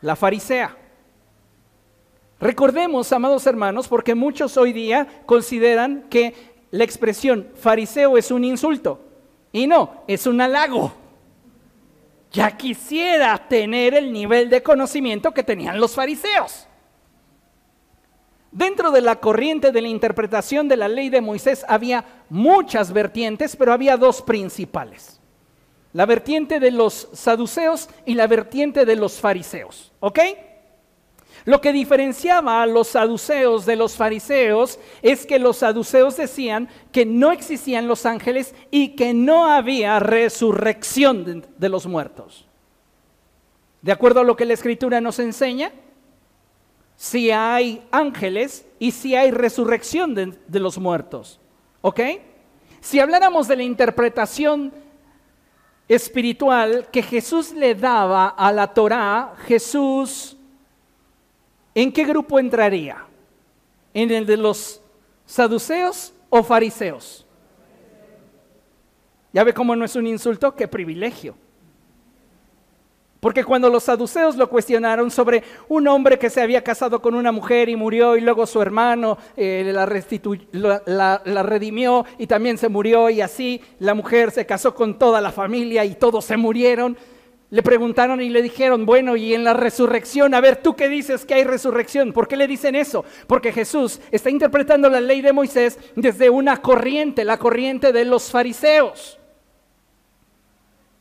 [0.00, 0.74] La farisea.
[2.40, 9.00] Recordemos, amados hermanos, porque muchos hoy día consideran que la expresión fariseo es un insulto.
[9.52, 10.92] Y no, es un halago.
[12.32, 16.66] Ya quisiera tener el nivel de conocimiento que tenían los fariseos.
[18.50, 23.54] Dentro de la corriente de la interpretación de la ley de Moisés había muchas vertientes,
[23.54, 25.20] pero había dos principales
[25.94, 29.92] la vertiente de los saduceos y la vertiente de los fariseos.
[30.00, 30.18] ¿Ok?
[31.44, 37.04] Lo que diferenciaba a los saduceos de los fariseos es que los saduceos decían que
[37.04, 42.46] no existían los ángeles y que no había resurrección de, los muertos.
[43.82, 45.70] De acuerdo a lo que la escritura nos enseña,
[46.96, 51.40] si hay ángeles y si hay resurrección de, de los muertos.
[51.82, 52.00] ¿Ok?
[52.80, 54.72] Si habláramos de la interpretación
[55.88, 60.33] espiritual que Jesús le daba a la Torá, Jesús,
[61.74, 63.04] ¿en qué grupo entraría?
[63.92, 64.82] ¿En el de los
[65.26, 67.26] saduceos o fariseos?
[69.32, 70.54] ¿Ya ve cómo no es un insulto?
[70.54, 71.36] ¡Qué privilegio!
[73.24, 77.32] Porque cuando los saduceos lo cuestionaron sobre un hombre que se había casado con una
[77.32, 83.08] mujer y murió y luego su hermano eh, la, la, redimió y también se murió
[83.08, 86.98] y así la mujer se casó con toda la familia y todos se murieron,
[87.54, 91.24] le preguntaron y le dijeron, bueno, y en la resurrección, a ver, ¿tú qué dices
[91.24, 92.12] que hay resurrección?
[92.12, 93.04] ¿Por qué le dicen eso?
[93.28, 98.28] Porque Jesús está interpretando la ley de Moisés desde una corriente, la corriente de los
[98.28, 99.20] fariseos.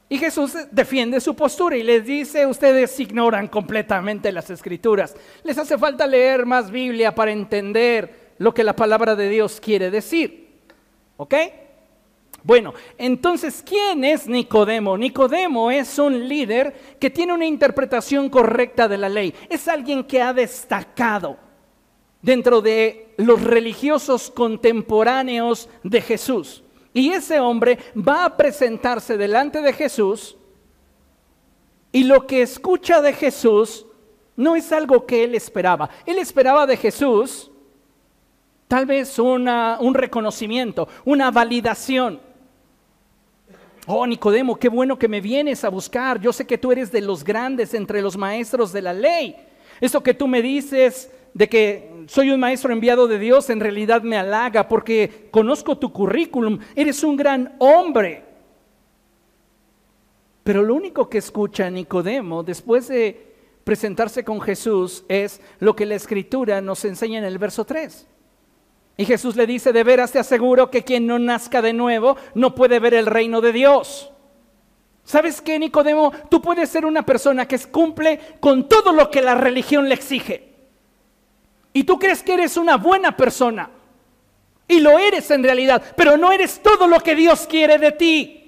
[0.10, 5.16] Y Jesús defiende su postura y les dice, ustedes ignoran completamente las escrituras.
[5.44, 9.89] Les hace falta leer más Biblia para entender lo que la palabra de Dios quiere
[9.89, 10.50] decir.
[11.18, 11.34] ¿Ok?
[12.43, 14.97] Bueno, entonces, ¿quién es Nicodemo?
[14.97, 19.34] Nicodemo es un líder que tiene una interpretación correcta de la ley.
[19.49, 21.38] Es alguien que ha destacado
[22.21, 26.63] dentro de los religiosos contemporáneos de Jesús.
[26.93, 30.36] Y ese hombre va a presentarse delante de Jesús
[31.93, 33.86] y lo que escucha de Jesús
[34.36, 35.89] no es algo que él esperaba.
[36.06, 37.51] Él esperaba de Jesús
[38.67, 42.33] tal vez un reconocimiento, una validación.
[43.86, 46.19] Oh, Nicodemo, qué bueno que me vienes a buscar.
[46.19, 49.36] Yo sé que tú eres de los grandes entre los maestros de la ley.
[49.82, 54.04] Eso que tú me dices de que soy un maestro enviado de Dios en realidad
[54.04, 56.60] me halaga porque conozco tu currículum.
[56.76, 58.24] Eres un gran hombre.
[60.43, 65.96] Pero lo único que escucha Nicodemo después de presentarse con Jesús es lo que la
[65.96, 68.08] escritura nos enseña en el verso 3.
[68.95, 72.53] Y Jesús le dice, de veras te aseguro que quien no nazca de nuevo no
[72.53, 74.12] puede ver el reino de Dios.
[75.03, 76.12] ¿Sabes qué, Nicodemo?
[76.29, 80.53] Tú puedes ser una persona que cumple con todo lo que la religión le exige.
[81.73, 83.69] Y tú crees que eres una buena persona.
[84.67, 88.39] Y lo eres en realidad, pero no eres todo lo que Dios quiere de ti.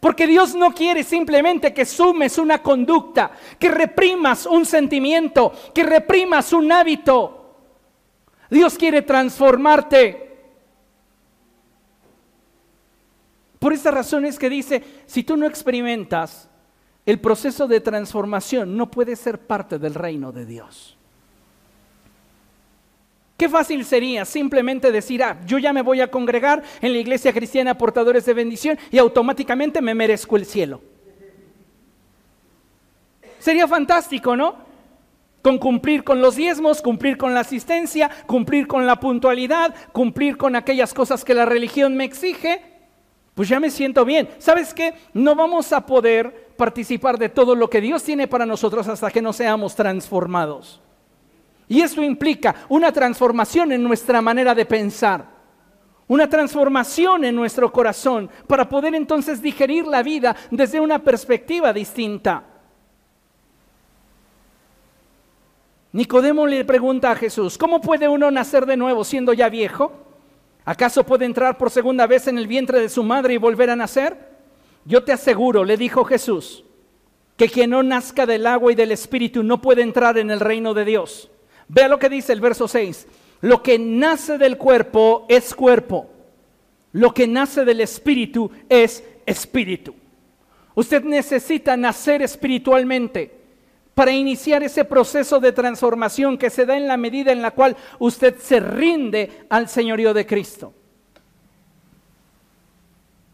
[0.00, 6.52] Porque Dios no quiere simplemente que sumes una conducta, que reprimas un sentimiento, que reprimas
[6.52, 7.35] un hábito.
[8.50, 10.26] Dios quiere transformarte.
[13.58, 16.48] Por esa razón es que dice, si tú no experimentas
[17.04, 20.96] el proceso de transformación, no puedes ser parte del reino de Dios.
[23.36, 27.32] Qué fácil sería simplemente decir, ah, yo ya me voy a congregar en la iglesia
[27.32, 30.80] cristiana portadores de bendición y automáticamente me merezco el cielo.
[33.38, 34.65] Sería fantástico, ¿no?
[35.46, 40.56] Con cumplir con los diezmos, cumplir con la asistencia, cumplir con la puntualidad, cumplir con
[40.56, 42.60] aquellas cosas que la religión me exige,
[43.32, 44.28] pues ya me siento bien.
[44.38, 44.94] ¿Sabes qué?
[45.14, 49.22] No vamos a poder participar de todo lo que Dios tiene para nosotros hasta que
[49.22, 50.80] no seamos transformados.
[51.68, 55.26] Y eso implica una transformación en nuestra manera de pensar,
[56.08, 62.55] una transformación en nuestro corazón para poder entonces digerir la vida desde una perspectiva distinta.
[65.96, 69.92] Nicodemo le pregunta a Jesús, ¿cómo puede uno nacer de nuevo siendo ya viejo?
[70.66, 73.76] ¿Acaso puede entrar por segunda vez en el vientre de su madre y volver a
[73.76, 74.14] nacer?
[74.84, 76.64] Yo te aseguro, le dijo Jesús,
[77.38, 80.74] que quien no nazca del agua y del espíritu no puede entrar en el reino
[80.74, 81.30] de Dios.
[81.66, 83.06] Vea lo que dice el verso 6.
[83.40, 86.10] Lo que nace del cuerpo es cuerpo.
[86.92, 89.94] Lo que nace del espíritu es espíritu.
[90.74, 93.35] Usted necesita nacer espiritualmente
[93.96, 97.74] para iniciar ese proceso de transformación que se da en la medida en la cual
[97.98, 100.74] usted se rinde al señorío de Cristo.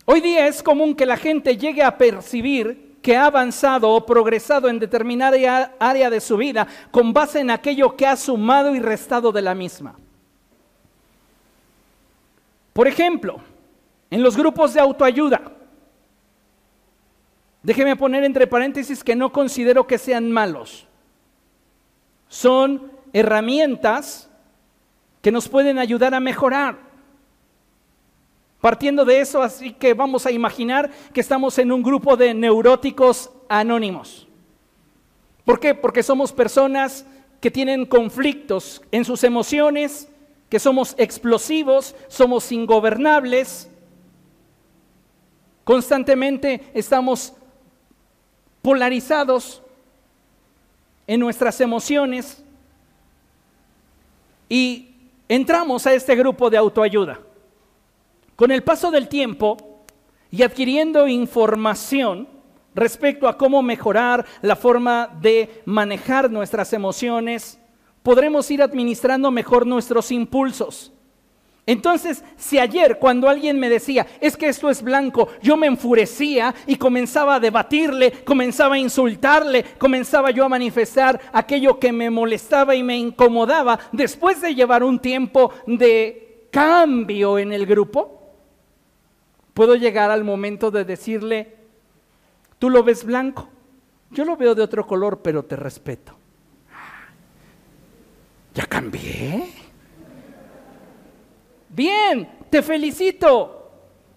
[0.04, 4.68] Hoy día es común que la gente llegue a percibir que ha avanzado o progresado
[4.68, 9.32] en determinada área de su vida con base en aquello que ha sumado y restado
[9.32, 9.98] de la misma.
[12.72, 13.40] Por ejemplo,
[14.12, 15.42] en los grupos de autoayuda,
[17.62, 20.86] Déjeme poner entre paréntesis que no considero que sean malos.
[22.28, 24.28] Son herramientas
[25.20, 26.78] que nos pueden ayudar a mejorar.
[28.60, 33.30] Partiendo de eso, así que vamos a imaginar que estamos en un grupo de neuróticos
[33.48, 34.28] anónimos.
[35.44, 35.74] ¿Por qué?
[35.74, 37.04] Porque somos personas
[37.40, 40.08] que tienen conflictos en sus emociones,
[40.48, 43.68] que somos explosivos, somos ingobernables,
[45.64, 47.34] constantemente estamos
[48.62, 49.62] polarizados
[51.06, 52.42] en nuestras emociones
[54.48, 54.94] y
[55.28, 57.20] entramos a este grupo de autoayuda.
[58.36, 59.56] Con el paso del tiempo
[60.30, 62.28] y adquiriendo información
[62.74, 67.58] respecto a cómo mejorar la forma de manejar nuestras emociones,
[68.02, 70.91] podremos ir administrando mejor nuestros impulsos.
[71.64, 76.54] Entonces, si ayer cuando alguien me decía, es que esto es blanco, yo me enfurecía
[76.66, 82.74] y comenzaba a debatirle, comenzaba a insultarle, comenzaba yo a manifestar aquello que me molestaba
[82.74, 88.34] y me incomodaba, después de llevar un tiempo de cambio en el grupo,
[89.54, 91.62] puedo llegar al momento de decirle,
[92.62, 93.48] Tú lo ves blanco.
[94.12, 96.14] Yo lo veo de otro color, pero te respeto.
[98.54, 99.48] ¿Ya cambié?
[101.72, 103.70] Bien, te felicito,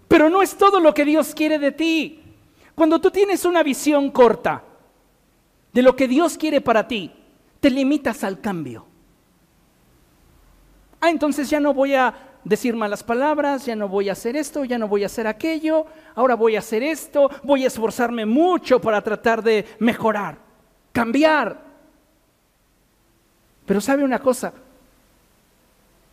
[0.06, 2.22] pero no es todo lo que Dios quiere de ti.
[2.74, 4.62] Cuando tú tienes una visión corta
[5.72, 7.10] de lo que Dios quiere para ti,
[7.60, 8.86] te limitas al cambio.
[11.00, 14.64] Ah, entonces ya no voy a decir malas palabras, ya no voy a hacer esto,
[14.64, 18.80] ya no voy a hacer aquello, ahora voy a hacer esto, voy a esforzarme mucho
[18.80, 20.38] para tratar de mejorar,
[20.92, 21.64] cambiar.
[23.64, 24.52] Pero sabe una cosa,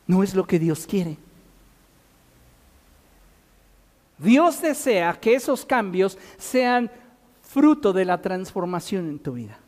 [0.08, 1.18] no es lo que Dios quiere.
[4.24, 6.90] Dios desea que esos cambios sean
[7.42, 9.60] fruto de la transformación en tu vida.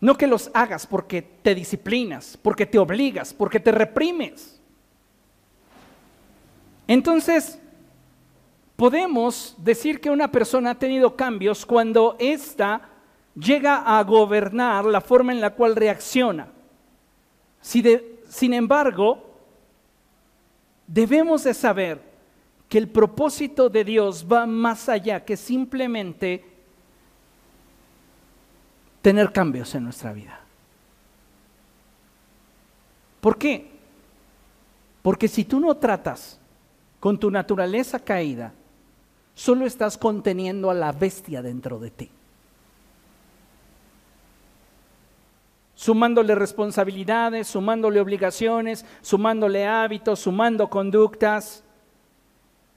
[0.00, 4.60] No que los hagas porque te disciplinas, porque te obligas, porque te reprimes.
[6.86, 7.58] Entonces,
[8.76, 12.88] podemos decir que una persona ha tenido cambios cuando ésta
[13.34, 16.48] llega a gobernar la forma en la cual reacciona.
[17.60, 19.24] sin embargo,
[20.86, 22.11] debemos de saber
[22.72, 26.42] que el propósito de Dios va más allá que simplemente
[29.02, 30.40] tener cambios en nuestra vida.
[33.20, 33.72] ¿Por qué?
[35.02, 36.40] Porque si tú no tratas
[36.98, 38.54] con tu naturaleza caída,
[39.34, 42.10] solo estás conteniendo a la bestia dentro de ti.
[45.74, 51.64] Sumándole responsabilidades, sumándole obligaciones, sumándole hábitos, sumando conductas.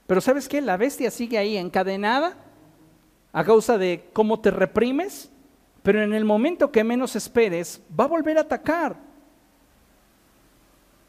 [0.07, 0.61] Pero ¿sabes qué?
[0.61, 2.37] La bestia sigue ahí encadenada
[3.33, 5.31] a causa de cómo te reprimes,
[5.83, 8.95] pero en el momento que menos esperes, va a volver a atacar.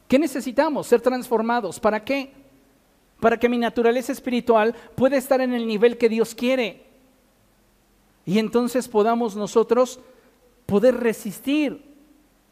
[0.09, 0.87] ¿Qué necesitamos?
[0.87, 1.79] Ser transformados.
[1.79, 2.33] ¿Para qué?
[3.21, 6.85] para que mi naturaleza espiritual pueda estar en el nivel que Dios quiere.
[8.25, 10.01] Y entonces podamos nosotros
[10.67, 11.96] poder resistir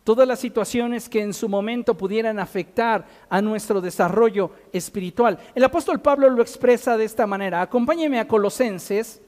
[0.05, 5.39] todas las situaciones que en su momento pudieran afectar a nuestro desarrollo espiritual.
[5.55, 7.63] El apóstol Pablo lo expresa de esta manera.
[7.63, 9.21] Acompáñeme a Colosenses.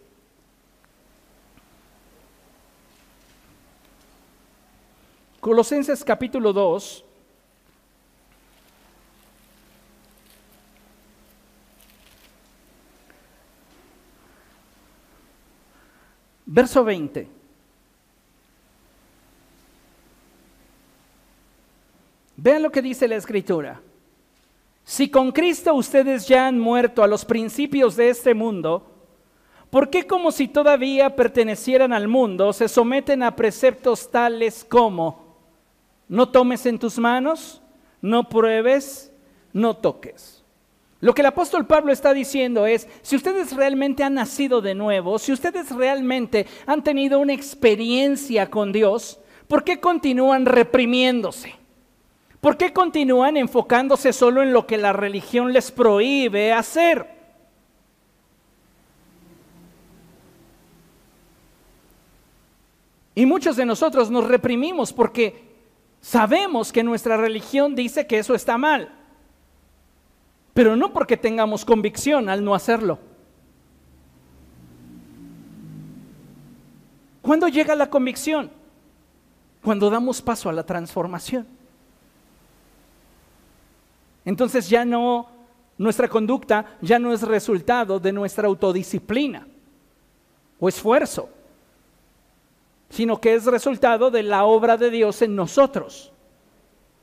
[5.40, 7.04] Colosenses capítulo 2.
[16.48, 17.45] Verso 20.
[22.46, 23.80] Vean lo que dice la escritura.
[24.84, 28.88] Si con Cristo ustedes ya han muerto a los principios de este mundo,
[29.68, 35.34] ¿por qué como si todavía pertenecieran al mundo se someten a preceptos tales como
[36.06, 37.60] no tomes en tus manos,
[38.00, 39.12] no pruebes,
[39.52, 40.44] no toques?
[41.00, 45.18] Lo que el apóstol Pablo está diciendo es, si ustedes realmente han nacido de nuevo,
[45.18, 49.18] si ustedes realmente han tenido una experiencia con Dios,
[49.48, 51.65] ¿por qué continúan reprimiéndose?
[52.40, 57.14] ¿Por qué continúan enfocándose solo en lo que la religión les prohíbe hacer?
[63.14, 65.56] Y muchos de nosotros nos reprimimos porque
[66.00, 68.92] sabemos que nuestra religión dice que eso está mal
[70.56, 72.98] pero no porque tengamos convicción al no hacerlo.
[77.20, 78.50] ¿Cuándo llega la convicción?
[79.62, 81.46] Cuando damos paso a la transformación.
[84.26, 85.28] Entonces ya no,
[85.78, 89.48] nuestra conducta ya no es resultado de nuestra autodisciplina
[90.60, 91.30] o esfuerzo,
[92.90, 96.12] sino que es resultado de la obra de Dios en nosotros,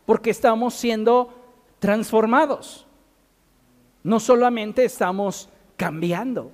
[0.05, 1.33] porque estamos siendo
[1.79, 2.85] transformados
[4.03, 6.51] no solamente estamos cambiando,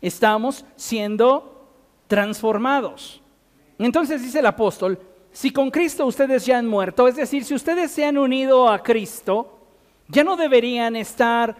[0.00, 1.68] estamos siendo
[2.06, 3.20] transformados.
[3.78, 4.98] Entonces dice el apóstol,
[5.36, 8.82] si con Cristo ustedes ya han muerto, es decir, si ustedes se han unido a
[8.82, 9.58] Cristo,
[10.08, 11.54] ya no deberían estar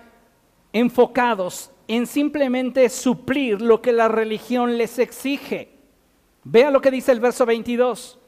[0.72, 5.74] enfocados en simplemente suplir lo que la religión les exige.
[6.42, 8.18] Vea lo que dice el verso 22.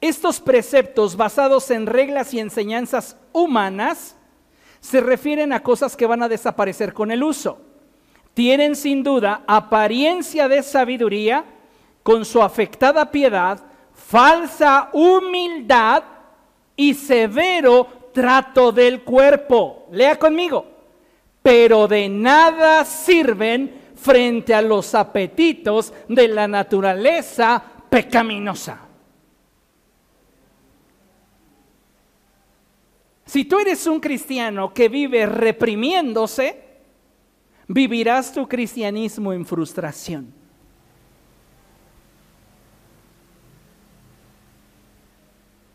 [0.00, 4.16] Estos preceptos basados en reglas y enseñanzas humanas
[4.78, 7.60] se refieren a cosas que van a desaparecer con el uso.
[8.34, 11.44] Tienen sin duda apariencia de sabiduría
[12.04, 13.71] con su afectada piedad,
[14.06, 16.02] falsa humildad
[16.76, 19.88] y severo trato del cuerpo.
[19.90, 20.66] Lea conmigo.
[21.42, 28.80] Pero de nada sirven frente a los apetitos de la naturaleza pecaminosa.
[33.24, 36.62] Si tú eres un cristiano que vive reprimiéndose,
[37.66, 40.41] vivirás tu cristianismo en frustración.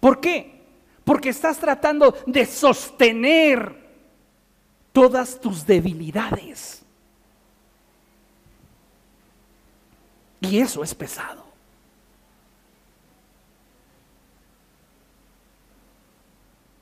[0.07, 0.63] ¿Por qué?
[1.03, 3.75] Porque estás tratando de sostener
[4.93, 6.81] todas tus debilidades.
[10.39, 11.43] Y eso es pesado.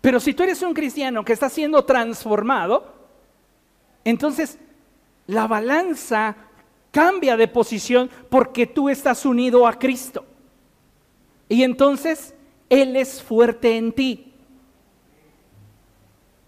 [0.01, 2.93] Pero si tú eres un cristiano que está siendo transformado,
[4.03, 4.59] entonces
[5.25, 6.35] la balanza
[6.91, 10.23] cambia de posición porque tú estás unido a Cristo.
[11.49, 12.34] Y entonces
[12.69, 14.33] Él es fuerte en ti.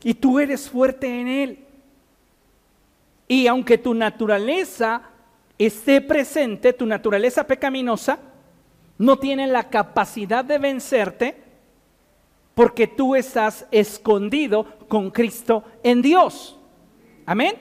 [0.03, 1.59] Y tú eres fuerte en Él.
[3.27, 5.01] Y aunque tu naturaleza
[5.57, 8.19] esté presente, tu naturaleza pecaminosa,
[8.97, 11.43] no tiene la capacidad de vencerte
[12.55, 16.57] porque tú estás escondido con Cristo en Dios.
[17.25, 17.55] Amén.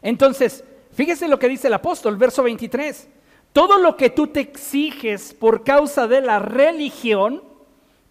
[0.00, 3.08] Entonces, fíjese lo que dice el apóstol, verso 23.
[3.52, 7.42] Todo lo que tú te exiges por causa de la religión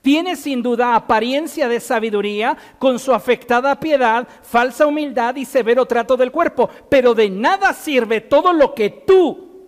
[0.02, 6.18] tiene sin duda apariencia de sabiduría con su afectada piedad, falsa humildad y severo trato
[6.18, 9.68] del cuerpo, pero de nada sirve todo lo que tú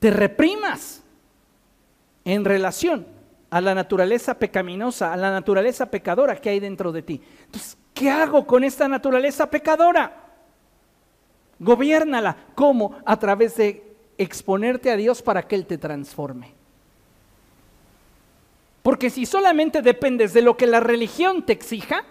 [0.00, 1.02] te reprimas
[2.24, 3.06] en relación
[3.50, 7.20] a la naturaleza pecaminosa, a la naturaleza pecadora que hay dentro de ti.
[7.44, 10.23] Entonces, ¿qué hago con esta naturaleza pecadora?
[11.64, 12.36] Gobiernala.
[12.54, 12.96] ¿Cómo?
[13.04, 13.82] A través de
[14.18, 16.52] exponerte a Dios para que Él te transforme.
[18.82, 22.04] Porque si solamente dependes de lo que la religión te exija,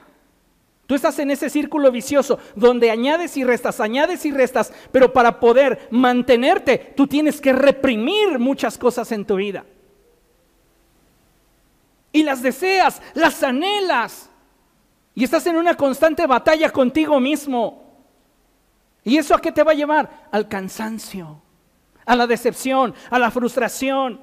[0.88, 5.40] tú estás en ese círculo vicioso donde añades y restas, añades y restas, pero para
[5.40, 9.66] poder mantenerte, tú tienes que reprimir muchas cosas en tu vida
[12.14, 14.30] y las deseas, las anhelas.
[15.16, 17.83] Y estás en una constante batalla contigo mismo.
[19.04, 20.28] ¿Y eso a qué te va a llevar?
[20.32, 21.42] Al cansancio,
[22.06, 24.22] a la decepción, a la frustración.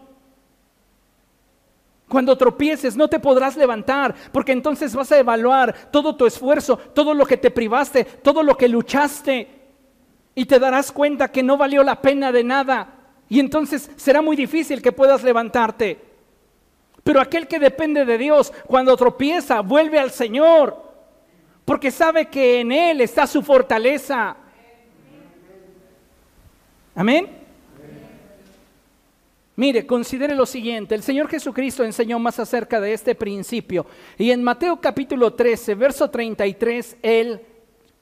[2.08, 7.14] Cuando tropieces no te podrás levantar, porque entonces vas a evaluar todo tu esfuerzo, todo
[7.14, 9.60] lo que te privaste, todo lo que luchaste,
[10.34, 12.94] y te darás cuenta que no valió la pena de nada.
[13.28, 16.00] Y entonces será muy difícil que puedas levantarte.
[17.02, 20.82] Pero aquel que depende de Dios, cuando tropieza, vuelve al Señor,
[21.64, 24.36] porque sabe que en Él está su fortaleza.
[27.00, 27.30] Amén.
[29.56, 33.86] Mire, considere lo siguiente, el Señor Jesucristo enseñó más acerca de este principio
[34.18, 37.40] y en Mateo capítulo 13, verso 33, Él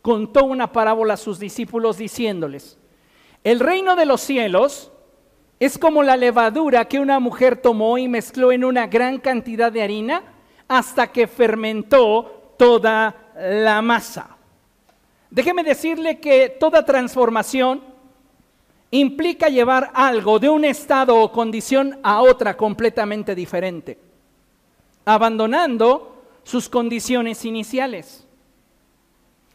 [0.02, 2.76] contó una parábola a sus discípulos diciéndoles,
[3.44, 4.90] el reino de los cielos
[5.60, 9.82] es como la levadura que una mujer tomó y mezcló en una gran cantidad de
[9.82, 10.24] harina
[10.66, 14.36] hasta que fermentó toda la masa.
[15.30, 17.87] Déjeme decirle que toda transformación
[18.90, 23.98] implica llevar algo de un estado o condición a otra completamente diferente,
[25.04, 28.24] abandonando sus condiciones iniciales.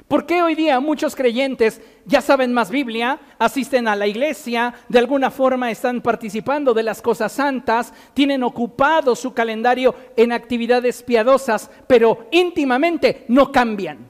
[0.08, 5.00] ¿Por qué hoy día muchos creyentes ya saben más Biblia, asisten a la iglesia, de
[5.00, 11.72] alguna forma están participando de las cosas santas, tienen ocupado su calendario en actividades piadosas,
[11.88, 14.10] pero íntimamente no cambian?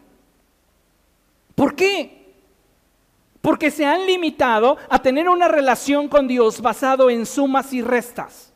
[1.55, 2.22] ¿Por qué?
[3.44, 8.54] Porque se han limitado a tener una relación con Dios basado en sumas y restas.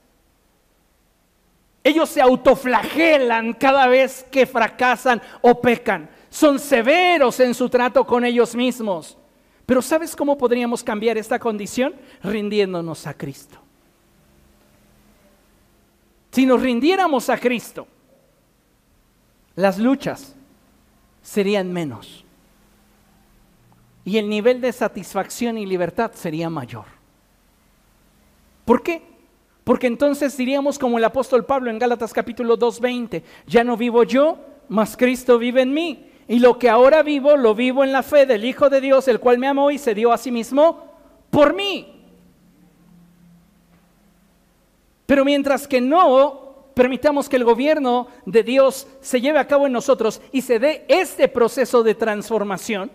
[1.83, 8.23] Ellos se autoflagelan cada vez que fracasan o pecan son severos en su trato con
[8.23, 9.17] ellos mismos.
[9.65, 11.93] Pero ¿sabes cómo podríamos cambiar esta condición?
[12.23, 13.57] Rindiéndonos a Cristo.
[16.31, 17.87] Si nos rindiéramos a Cristo,
[19.55, 20.35] las luchas
[21.21, 22.23] serían menos.
[24.07, 26.85] Y el nivel de satisfacción y libertad sería mayor.
[28.63, 29.01] ¿Por qué?
[29.65, 34.37] Porque entonces diríamos como el apóstol Pablo en Gálatas capítulo 2.20, ya no vivo yo,
[34.69, 36.09] mas Cristo vive en mí.
[36.25, 39.19] Y lo que ahora vivo, lo vivo en la fe del Hijo de Dios, el
[39.19, 40.85] cual me amó y se dio a sí mismo
[41.29, 42.01] por mí.
[45.05, 49.73] Pero mientras que no permitamos que el gobierno de Dios se lleve a cabo en
[49.73, 52.89] nosotros y se dé este proceso de transformación,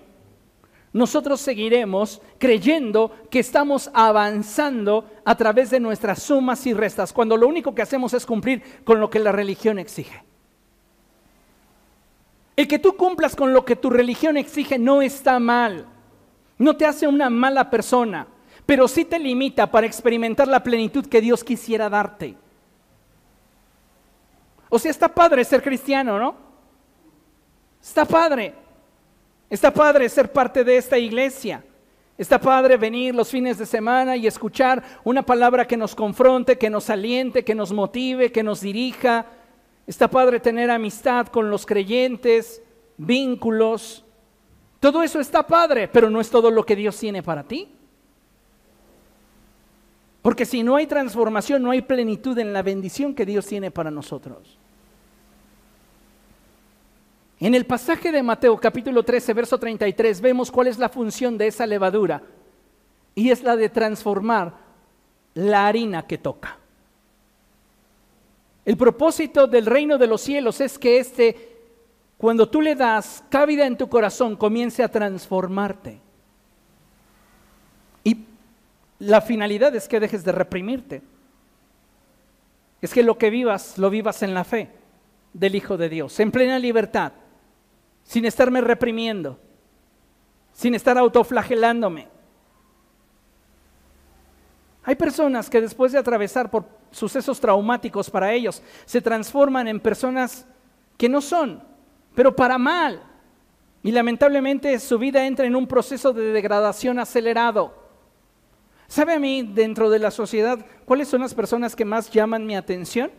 [0.93, 7.49] nosotros seguiremos creyendo que estamos avanzando a través de nuestras sumas y restas, cuando lo
[7.49, 10.23] único que hacemos es cumplir con lo que la religión exige.
[12.57, 15.87] El que tú cumplas con lo que tu religión exige no está mal.
[16.59, 18.27] No te hace una mala persona,
[18.67, 22.37] pero sí te limita para experimentar la plenitud que Dios quisiera darte.
[24.69, 26.35] O sea, está padre ser cristiano, ¿no?
[27.83, 28.62] Está padre.
[29.53, 31.63] Está padre ser parte de esta iglesia.
[32.17, 36.71] Está padre venir los fines de semana y escuchar una palabra que nos confronte, que
[36.71, 39.27] nos aliente, que nos motive, que nos dirija.
[39.87, 42.63] Está padre tener amistad con los creyentes,
[42.97, 44.07] vínculos.
[44.81, 47.75] Todo eso está padre, pero no es todo lo que Dios tiene para ti.
[50.23, 53.91] Porque si no hay transformación, no hay plenitud en la bendición que Dios tiene para
[53.91, 54.62] nosotros.
[57.43, 61.49] En el pasaje de Mateo capítulo 13, verso 33, vemos cuál es la función de
[61.49, 62.23] esa levadura.
[63.17, 64.55] Y es la de transformar
[65.35, 66.57] la harina que toca.
[68.65, 71.59] El propósito del reino de los cielos es que este,
[72.17, 75.99] cuando tú le das cabida en tu corazón, comience a transformarte.
[78.05, 78.25] Y
[79.01, 81.03] la finalidad es que dejes de reprimirte.
[82.81, 84.71] Es que lo que vivas, lo vivas en la fe
[85.33, 87.15] del Hijo de Dios, en plena libertad
[88.05, 89.39] sin estarme reprimiendo,
[90.53, 92.09] sin estar autoflagelándome.
[94.85, 100.47] Hay personas que después de atravesar por sucesos traumáticos para ellos, se transforman en personas
[100.97, 101.63] que no son,
[102.15, 103.03] pero para mal.
[103.83, 107.83] Y lamentablemente su vida entra en un proceso de degradación acelerado.
[108.87, 112.55] ¿Sabe a mí, dentro de la sociedad, cuáles son las personas que más llaman mi
[112.55, 113.11] atención?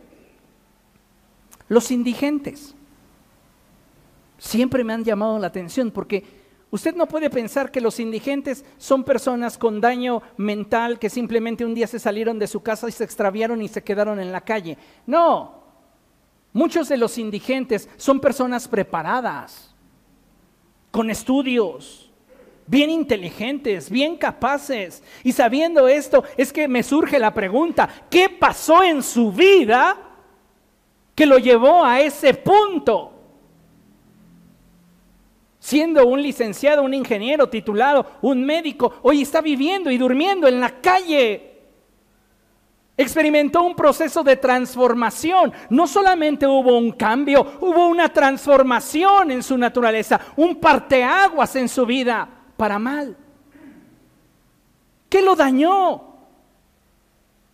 [1.68, 2.74] Los indigentes
[4.38, 6.24] siempre me han llamado la atención porque
[6.70, 11.74] usted no puede pensar que los indigentes son personas con daño mental que simplemente un
[11.74, 14.76] día se salieron de su casa y se extraviaron y se quedaron en la calle.
[15.06, 15.62] No,
[16.52, 19.74] muchos de los indigentes son personas preparadas,
[20.90, 22.12] con estudios,
[22.66, 25.02] bien inteligentes, bien capaces.
[25.22, 29.96] Y sabiendo esto, es que me surge la pregunta, ¿qué pasó en su vida
[31.14, 33.13] que lo llevó a ese punto?
[35.64, 40.68] Siendo un licenciado, un ingeniero titulado, un médico, hoy está viviendo y durmiendo en la
[40.82, 41.52] calle.
[42.98, 45.54] Experimentó un proceso de transformación.
[45.70, 51.86] No solamente hubo un cambio, hubo una transformación en su naturaleza, un parteaguas en su
[51.86, 53.16] vida para mal.
[55.08, 56.14] ¿Qué lo dañó?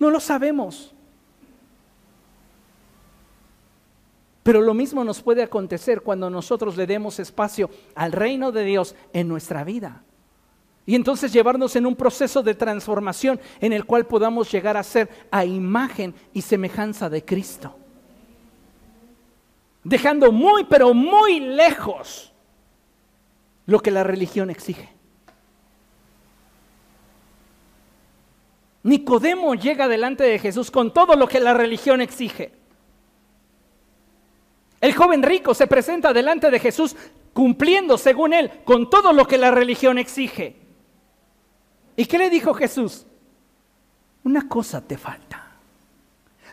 [0.01, 0.93] No lo sabemos.
[4.43, 8.95] Pero lo mismo nos puede acontecer cuando nosotros le demos espacio al reino de Dios
[9.13, 10.03] en nuestra vida.
[10.87, 15.09] Y entonces llevarnos en un proceso de transformación en el cual podamos llegar a ser
[15.31, 17.77] a imagen y semejanza de Cristo.
[19.85, 22.33] Dejando muy, pero muy lejos
[23.67, 24.89] lo que la religión exige.
[28.83, 32.60] Nicodemo llega delante de Jesús con todo lo que la religión exige.
[34.81, 36.97] El joven rico se presenta delante de Jesús
[37.33, 40.57] cumpliendo, según él, con todo lo que la religión exige.
[41.97, 43.07] ¿Y qué le dijo Jesús?
[44.25, 45.47] Una cosa te falta.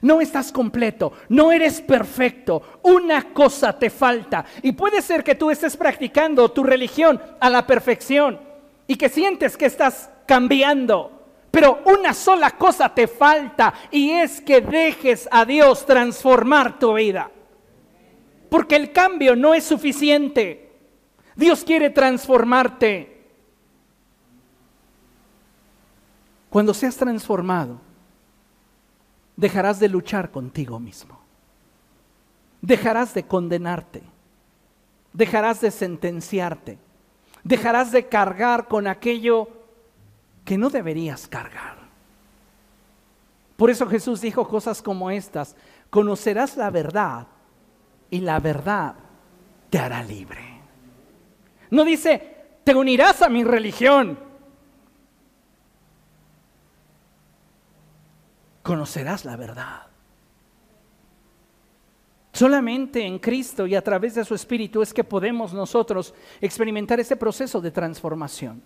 [0.02, 4.46] No estás completo, no eres perfecto, una cosa te falta.
[4.62, 8.40] Y puede ser que tú estés practicando tu religión a la perfección
[8.86, 11.12] y que sientes que estás cambiando,
[11.50, 17.32] pero una sola cosa te falta y es que dejes a Dios transformar tu vida.
[18.50, 20.72] Porque el cambio no es suficiente.
[21.36, 23.18] Dios quiere transformarte.
[26.50, 27.80] Cuando seas transformado,
[29.36, 31.20] dejarás de luchar contigo mismo.
[32.62, 34.02] Dejarás de condenarte.
[35.14, 36.80] Dejarás de sentenciarte.
[37.44, 39.50] Dejarás de cargar con aquello
[40.44, 41.78] que no deberías cargar.
[43.58, 45.56] Por eso Jesús dijo cosas como estas.
[45.90, 47.28] Conocerás la verdad
[48.10, 48.96] y la verdad
[49.70, 50.62] te hará libre.
[51.70, 54.18] No dice, te unirás a mi religión.
[58.64, 59.88] Conocerás la verdad.
[62.34, 67.16] Solamente en Cristo y a través de su Espíritu es que podemos nosotros experimentar ese
[67.16, 68.62] proceso de transformación.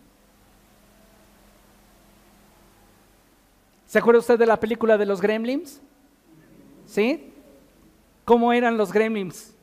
[3.86, 5.82] ¿Se acuerda usted de la película de los Gremlins?
[6.86, 7.31] ¿Sí?
[8.32, 9.54] Cómo eran los gremlins.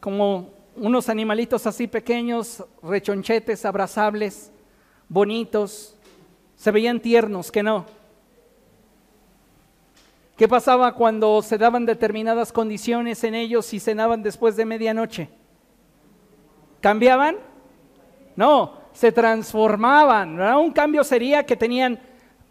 [0.00, 4.50] Como unos animalitos así pequeños, rechonchetes, abrazables,
[5.10, 5.94] bonitos.
[6.56, 7.84] Se veían tiernos, que no.
[10.38, 15.28] ¿Qué pasaba cuando se daban determinadas condiciones en ellos y cenaban después de medianoche?
[16.80, 17.36] ¿Cambiaban?
[18.36, 20.40] No, se transformaban.
[20.40, 22.00] Un cambio sería que tenían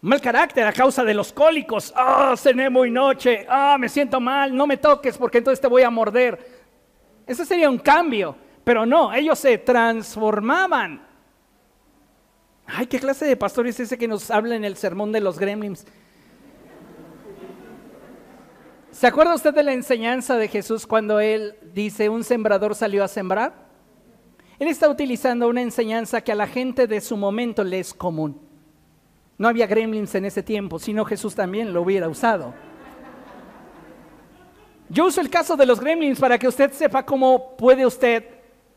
[0.02, 1.92] Mal carácter a causa de los cólicos.
[1.94, 3.46] Ah, cené muy noche.
[3.48, 4.54] Ah, me siento mal.
[4.56, 6.38] No me toques porque entonces te voy a morder.
[7.26, 8.34] Ese sería un cambio.
[8.64, 11.06] Pero no, ellos se transformaban.
[12.66, 15.38] Ay, ¿qué clase de pastor es ese que nos habla en el sermón de los
[15.38, 15.86] gremlins?
[18.90, 23.08] ¿Se acuerda usted de la enseñanza de Jesús cuando él dice un sembrador salió a
[23.08, 23.68] sembrar?
[24.58, 28.49] Él está utilizando una enseñanza que a la gente de su momento le es común.
[29.40, 32.52] No había gremlins en ese tiempo, sino Jesús también lo hubiera usado.
[34.90, 38.22] Yo uso el caso de los gremlins para que usted sepa cómo puede usted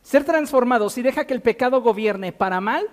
[0.01, 2.87] ser transformado si deja que el pecado gobierne para mal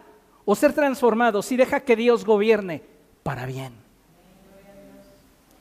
[0.44, 2.82] o ser transformado si deja que Dios gobierne
[3.22, 3.72] para bien.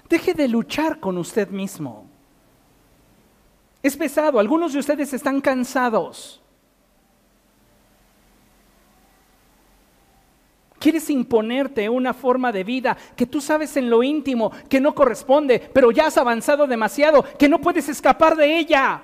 [0.09, 2.07] Deje de luchar con usted mismo.
[3.83, 6.38] Es pesado, algunos de ustedes están cansados.
[10.79, 15.59] Quieres imponerte una forma de vida que tú sabes en lo íntimo que no corresponde,
[15.73, 19.03] pero ya has avanzado demasiado, que no puedes escapar de ella.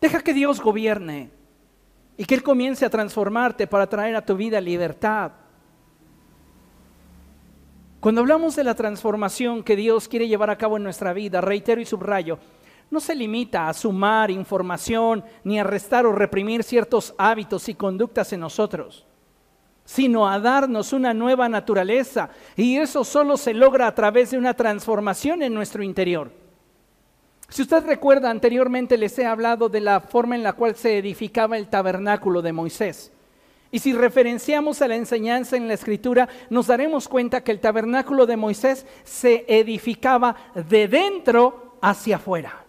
[0.00, 1.30] Deja que Dios gobierne
[2.16, 5.32] y que Él comience a transformarte para traer a tu vida libertad.
[7.98, 11.80] Cuando hablamos de la transformación que Dios quiere llevar a cabo en nuestra vida, reitero
[11.80, 12.38] y subrayo,
[12.90, 18.32] no se limita a sumar información ni a restar o reprimir ciertos hábitos y conductas
[18.32, 19.06] en nosotros
[19.92, 22.30] sino a darnos una nueva naturaleza.
[22.56, 26.30] Y eso solo se logra a través de una transformación en nuestro interior.
[27.50, 31.58] Si usted recuerda, anteriormente les he hablado de la forma en la cual se edificaba
[31.58, 33.12] el tabernáculo de Moisés.
[33.70, 38.24] Y si referenciamos a la enseñanza en la escritura, nos daremos cuenta que el tabernáculo
[38.24, 42.64] de Moisés se edificaba de dentro hacia afuera.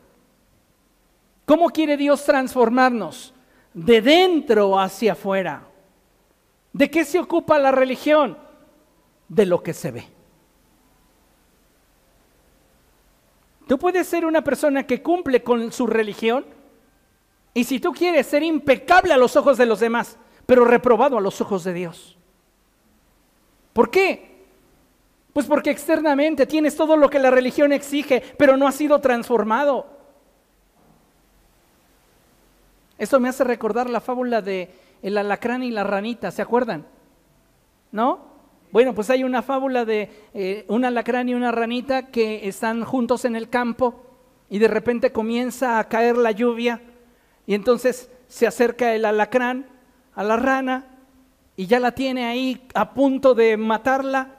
[1.45, 3.34] ¿Cómo quiere Dios transformarnos?
[3.74, 5.67] De dentro hacia afuera.
[6.74, 8.38] ¿De qué se ocupa la religión?
[9.30, 10.07] De lo que se ve.
[13.67, 16.45] Tú puedes ser una persona que cumple con su religión
[17.53, 21.21] y si tú quieres ser impecable a los ojos de los demás, pero reprobado a
[21.21, 22.17] los ojos de Dios.
[23.71, 24.34] ¿Por qué?
[25.32, 29.88] Pues porque externamente tienes todo lo que la religión exige, pero no has sido transformado.
[32.97, 34.69] Esto me hace recordar la fábula de
[35.04, 36.88] el alacrán y la ranita, ¿se acuerdan?
[37.91, 38.34] ¿No?
[38.72, 43.26] Bueno, pues hay una fábula de eh, un alacrán y una ranita que están juntos
[43.26, 44.04] en el campo
[44.49, 46.82] y de repente comienza a caer la lluvia
[47.45, 49.68] y entonces se acerca el alacrán
[50.16, 50.88] a la rana
[51.56, 54.38] y ya la tiene ahí a punto de matarla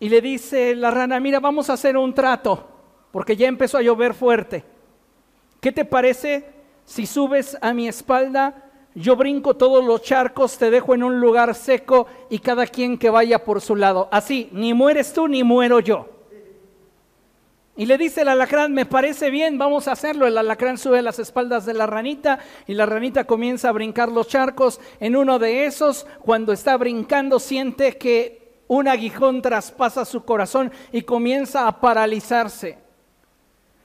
[0.00, 2.68] y le dice la rana, mira, vamos a hacer un trato
[3.12, 4.64] porque ya empezó a llover fuerte.
[5.60, 6.50] ¿Qué te parece
[6.84, 8.61] si subes a mi espalda
[8.94, 13.10] yo brinco todos los charcos, te dejo en un lugar seco y cada quien que
[13.10, 14.08] vaya por su lado.
[14.12, 16.08] Así, ni mueres tú ni muero yo.
[17.74, 20.26] Y le dice el alacrán, me parece bien, vamos a hacerlo.
[20.26, 24.28] El alacrán sube las espaldas de la ranita y la ranita comienza a brincar los
[24.28, 24.78] charcos.
[25.00, 31.02] En uno de esos, cuando está brincando, siente que un aguijón traspasa su corazón y
[31.02, 32.76] comienza a paralizarse.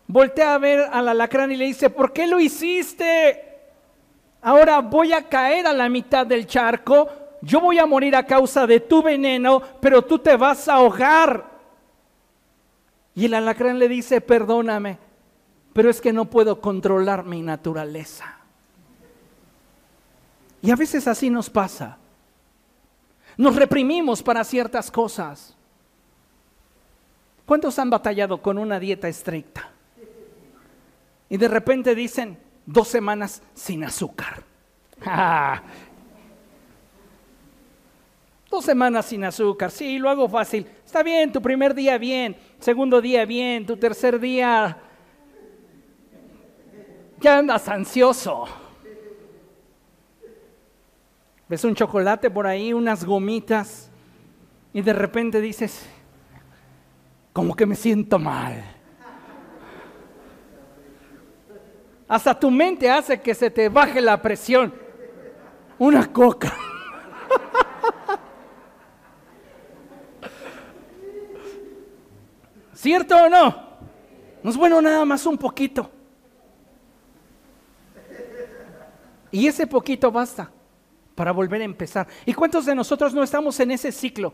[0.05, 3.47] Voltea a ver al alacrán y le dice, ¿por qué lo hiciste?
[4.42, 7.10] Ahora voy a caer a la mitad del charco,
[7.42, 11.46] yo voy a morir a causa de tu veneno, pero tú te vas a ahogar.
[13.16, 14.98] Y el alacrán le dice, perdóname,
[15.74, 18.38] pero es que no puedo controlar mi naturaleza.
[20.62, 21.98] Y a veces así nos pasa.
[23.38, 25.56] Nos reprimimos para ciertas cosas.
[27.46, 29.70] ¿Cuántos han batallado con una dieta estricta?
[31.30, 34.43] Y de repente dicen, dos semanas sin azúcar.
[38.49, 40.65] Dos semanas sin azúcar, sí, lo hago fácil.
[40.86, 44.78] Está bien, tu primer día bien, segundo día bien, tu tercer día
[47.20, 48.45] ya andas ansioso.
[51.49, 53.89] Ves un chocolate por ahí, unas gomitas,
[54.74, 55.86] y de repente dices,
[57.34, 58.76] como que me siento mal.
[62.08, 64.74] Hasta tu mente hace que se te baje la presión.
[65.78, 66.55] Una coca.
[72.74, 73.68] ¿Cierto o no?
[74.41, 75.91] No es bueno nada más un poquito.
[79.32, 80.49] Y ese poquito basta
[81.14, 82.08] para volver a empezar.
[82.26, 84.34] ¿Y cuántos de nosotros no estamos en ese ciclo?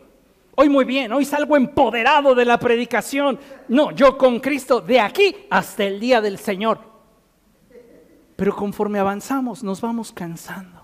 [0.54, 3.40] Hoy muy bien, hoy salgo empoderado de la predicación.
[3.66, 6.93] No, yo con Cristo de aquí hasta el día del Señor.
[8.36, 10.82] Pero conforme avanzamos nos vamos cansando.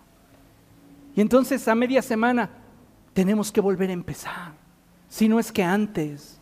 [1.14, 2.50] Y entonces a media semana
[3.12, 4.52] tenemos que volver a empezar.
[5.08, 6.38] Si no es que antes.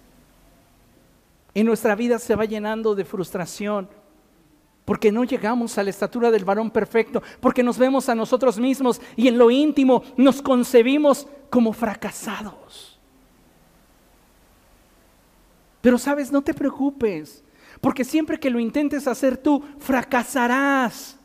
[1.55, 3.89] Y nuestra vida se va llenando de frustración.
[4.89, 9.03] porque no llegamos a la estatura del varón perfecto, porque nos vemos a nosotros mismos
[9.17, 12.99] y en lo íntimo nos concebimos como fracasados.
[15.83, 17.45] Pero sabes, no te preocupes,
[17.81, 21.19] porque siempre que lo intentes hacer tú, fracasarás.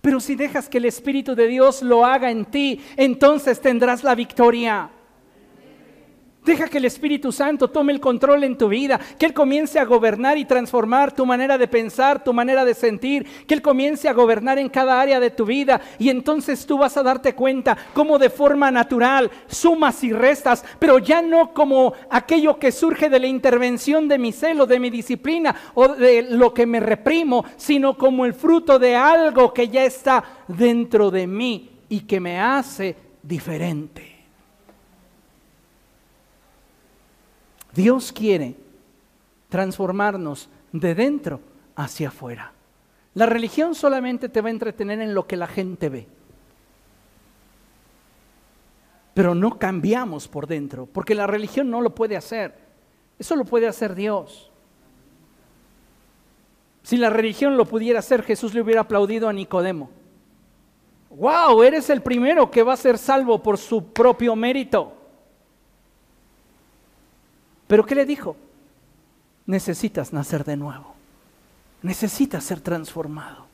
[0.00, 4.14] Pero si dejas que el Espíritu de Dios lo haga en ti, entonces tendrás la
[4.14, 4.90] victoria.
[6.48, 9.84] Deja que el Espíritu Santo tome el control en tu vida, que Él comience a
[9.84, 14.14] gobernar y transformar tu manera de pensar, tu manera de sentir, que Él comience a
[14.14, 18.18] gobernar en cada área de tu vida y entonces tú vas a darte cuenta cómo
[18.18, 23.26] de forma natural sumas y restas, pero ya no como aquello que surge de la
[23.26, 28.24] intervención de mi celo, de mi disciplina o de lo que me reprimo, sino como
[28.24, 34.17] el fruto de algo que ya está dentro de mí y que me hace diferente.
[37.78, 38.56] Dios quiere
[39.48, 41.40] transformarnos de dentro
[41.76, 42.52] hacia afuera.
[43.14, 46.08] La religión solamente te va a entretener en lo que la gente ve.
[49.14, 52.52] Pero no cambiamos por dentro, porque la religión no lo puede hacer.
[53.16, 54.50] Eso lo puede hacer Dios.
[56.82, 59.88] Si la religión lo pudiera hacer, Jesús le hubiera aplaudido a Nicodemo.
[61.10, 61.62] ¡Wow!
[61.62, 64.97] Eres el primero que va a ser salvo por su propio mérito.
[67.68, 68.34] Pero ¿qué le dijo?
[69.46, 70.94] Necesitas nacer de nuevo.
[71.82, 73.46] Necesitas ser transformado.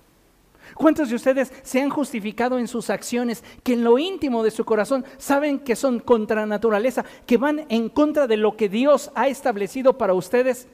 [0.74, 4.64] ¿Cuántos de ustedes se han justificado en sus acciones que en lo íntimo de su
[4.64, 9.28] corazón saben que son contra naturaleza, que van en contra de lo que Dios ha
[9.28, 10.66] establecido para ustedes?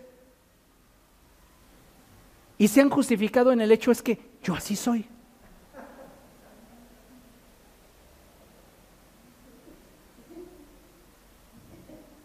[2.56, 5.06] Y se han justificado en el hecho es que yo así soy.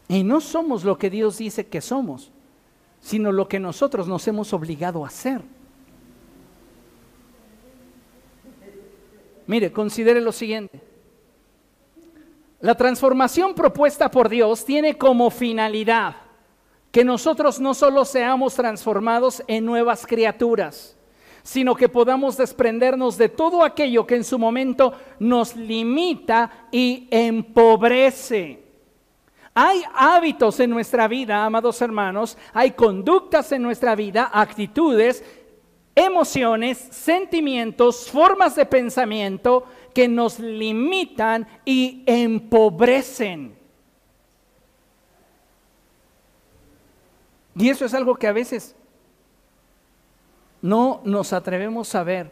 [0.08, 2.32] Y no somos lo que Dios dice que somos,
[3.02, 5.42] sino lo que nosotros nos hemos obligado a hacer.
[9.48, 10.82] Mire, considere lo siguiente.
[12.62, 16.16] La transformación propuesta por Dios tiene como finalidad
[16.92, 20.96] que nosotros no solo seamos transformados en nuevas criaturas,
[21.44, 28.65] sino que podamos desprendernos de todo aquello que en su momento nos limita y empobrece.
[29.58, 35.24] Hay hábitos en nuestra vida, amados hermanos, hay conductas en nuestra vida, actitudes,
[35.96, 43.58] emociones, sentimientos, formas de pensamiento que nos limitan y empobrecen.
[47.56, 48.76] Y eso es algo que a veces
[50.62, 52.30] no nos atrevemos a ver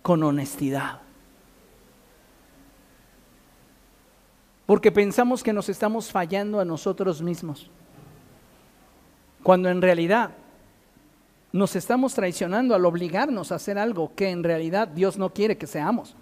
[0.00, 1.05] con honestidad.
[4.66, 7.70] Porque pensamos que nos estamos fallando a nosotros mismos,
[9.42, 10.32] cuando en realidad
[11.52, 15.66] nos estamos traicionando al obligarnos a hacer algo que en realidad Dios no quiere que
[15.66, 16.14] seamos.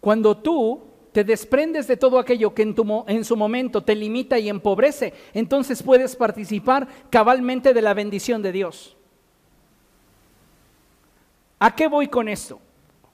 [0.00, 5.12] Cuando tú te desprendes de todo aquello que en, su momento te limita y empobrece,
[5.34, 8.96] entonces puedes participar cabalmente de la bendición de Dios.
[11.58, 12.60] ¿A qué voy con esto?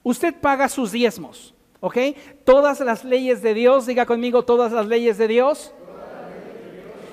[0.03, 1.54] Usted paga sus diezmos.
[1.85, 1.97] ¿Ok?
[2.43, 5.71] Todas las leyes de Dios, diga conmigo, todas las leyes de Dios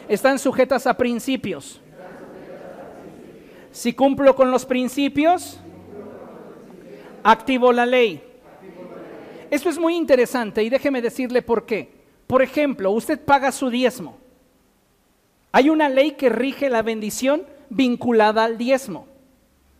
[0.08, 1.82] están sujetas a principios.
[3.70, 5.60] Si cumplo con los principios,
[7.22, 8.22] activo la ley.
[9.50, 11.92] Esto es muy interesante y déjeme decirle por qué.
[12.26, 14.16] Por ejemplo, usted paga su diezmo.
[15.52, 19.11] Hay una ley que rige la bendición vinculada al diezmo.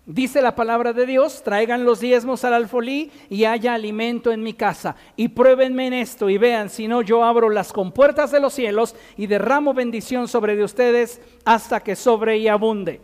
[0.04, 4.52] Dice la palabra de Dios, traigan los diezmos al alfolí y haya alimento en mi
[4.52, 4.96] casa.
[5.14, 8.96] Y pruébenme en esto y vean, si no, yo abro las compuertas de los cielos
[9.16, 13.00] y derramo bendición sobre de ustedes hasta que sobre y abunde.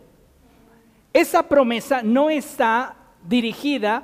[1.13, 4.03] Esa promesa no está dirigida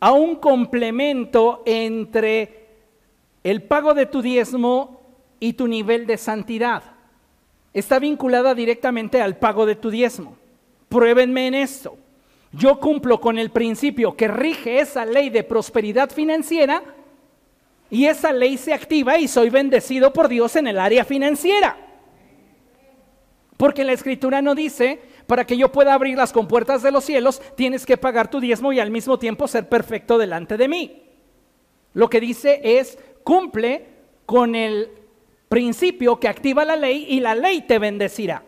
[0.00, 2.66] a un complemento entre
[3.44, 5.02] el pago de tu diezmo
[5.38, 6.82] y tu nivel de santidad.
[7.74, 10.38] Está vinculada directamente al pago de tu diezmo
[10.92, 11.96] pruébenme en esto.
[12.52, 16.82] Yo cumplo con el principio que rige esa ley de prosperidad financiera
[17.88, 21.78] y esa ley se activa y soy bendecido por Dios en el área financiera.
[23.56, 27.40] Porque la escritura no dice, para que yo pueda abrir las compuertas de los cielos,
[27.56, 31.02] tienes que pagar tu diezmo y al mismo tiempo ser perfecto delante de mí.
[31.94, 33.86] Lo que dice es, cumple
[34.26, 34.90] con el
[35.48, 38.42] principio que activa la ley y la ley te bendecirá.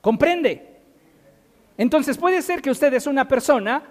[0.00, 0.75] ¿Comprende?
[1.78, 3.82] Entonces puede ser que usted es una persona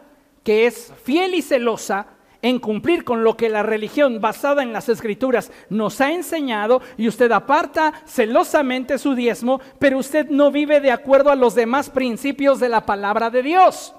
[0.43, 2.07] que es fiel y celosa
[2.41, 7.07] en cumplir con lo que la religión basada en las escrituras nos ha enseñado y
[7.07, 12.59] usted aparta celosamente su diezmo, pero usted no vive de acuerdo a los demás principios
[12.59, 13.95] de la palabra de Dios.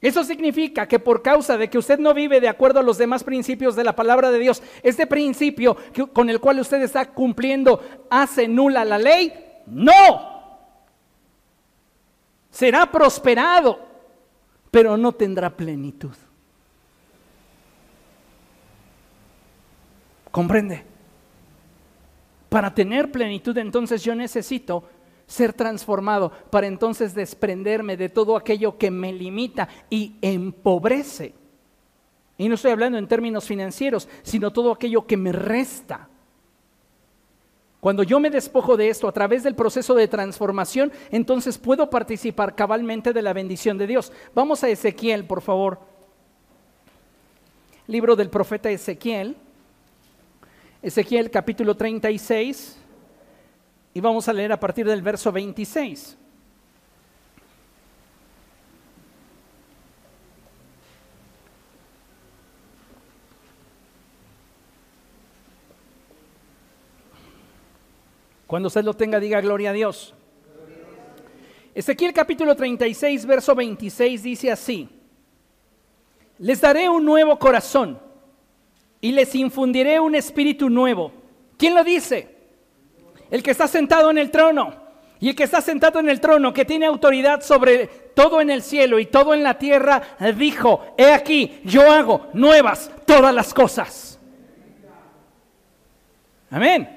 [0.00, 3.24] Eso significa que por causa de que usted no vive de acuerdo a los demás
[3.24, 5.76] principios de la palabra de Dios, este principio
[6.12, 9.32] con el cual usted está cumpliendo hace nula la ley,
[9.66, 10.35] no.
[12.56, 13.78] Será prosperado,
[14.70, 16.14] pero no tendrá plenitud.
[20.30, 20.82] ¿Comprende?
[22.48, 24.84] Para tener plenitud entonces yo necesito
[25.26, 31.34] ser transformado para entonces desprenderme de todo aquello que me limita y empobrece.
[32.38, 36.08] Y no estoy hablando en términos financieros, sino todo aquello que me resta.
[37.86, 42.56] Cuando yo me despojo de esto a través del proceso de transformación, entonces puedo participar
[42.56, 44.12] cabalmente de la bendición de Dios.
[44.34, 45.78] Vamos a Ezequiel, por favor.
[47.86, 49.36] Libro del profeta Ezequiel.
[50.82, 52.76] Ezequiel capítulo 36
[53.94, 56.18] y vamos a leer a partir del verso 26.
[68.46, 70.14] Cuando usted lo tenga, diga gloria a Dios.
[71.74, 74.88] Ezequiel capítulo 36, verso 26 dice así,
[76.38, 77.98] les daré un nuevo corazón
[79.00, 81.12] y les infundiré un espíritu nuevo.
[81.58, 82.34] ¿Quién lo dice?
[83.30, 84.86] El que está sentado en el trono.
[85.18, 88.62] Y el que está sentado en el trono, que tiene autoridad sobre todo en el
[88.62, 90.02] cielo y todo en la tierra,
[90.36, 94.18] dijo, he aquí, yo hago nuevas todas las cosas.
[96.50, 96.95] Amén.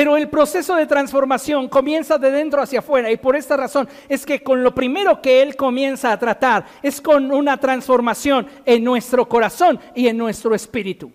[0.00, 4.24] Pero el proceso de transformación comienza de dentro hacia afuera y por esta razón es
[4.24, 9.28] que con lo primero que Él comienza a tratar es con una transformación en nuestro
[9.28, 11.12] corazón y en nuestro espíritu.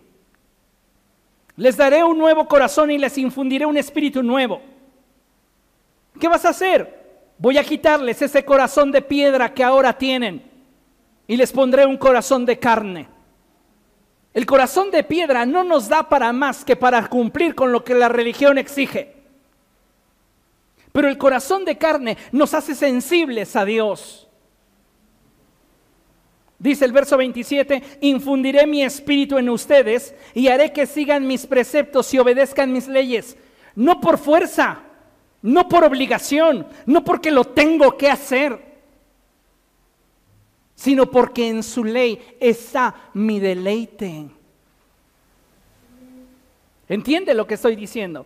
[1.55, 4.61] Les daré un nuevo corazón y les infundiré un espíritu nuevo.
[6.19, 7.31] ¿Qué vas a hacer?
[7.39, 10.43] Voy a quitarles ese corazón de piedra que ahora tienen
[11.25, 13.14] y les pondré un corazón de carne.
[14.35, 17.95] El corazón de piedra no nos da para más que para cumplir con lo que
[17.95, 19.15] la religión exige.
[20.91, 24.27] Pero el corazón de carne nos hace sensibles a Dios.
[26.59, 32.13] Dice el verso 27, infundiré mi espíritu en ustedes y haré que sigan mis preceptos
[32.13, 33.37] y obedezcan mis leyes.
[33.73, 34.81] No por fuerza,
[35.41, 38.64] no por obligación, no porque lo tengo que hacer,
[40.75, 44.27] sino porque en su ley está mi deleite.
[46.87, 48.25] ¿Entiende lo que estoy diciendo?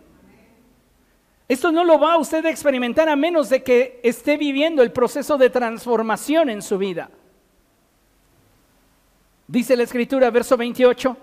[1.48, 5.38] Esto no lo va usted a experimentar a menos de que esté viviendo el proceso
[5.38, 7.10] de transformación en su vida.
[9.48, 11.16] Dice la escritura, verso 28,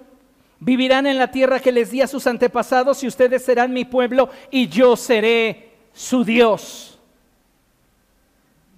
[0.60, 4.30] vivirán en la tierra que les di a sus antepasados y ustedes serán mi pueblo
[4.52, 6.97] y yo seré su Dios.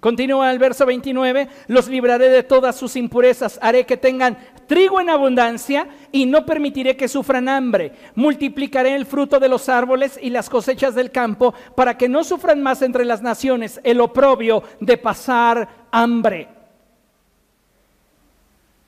[0.00, 5.10] Continúa el verso 29, los libraré de todas sus impurezas, haré que tengan trigo en
[5.10, 7.92] abundancia y no permitiré que sufran hambre.
[8.14, 12.62] Multiplicaré el fruto de los árboles y las cosechas del campo para que no sufran
[12.62, 16.48] más entre las naciones el oprobio de pasar hambre.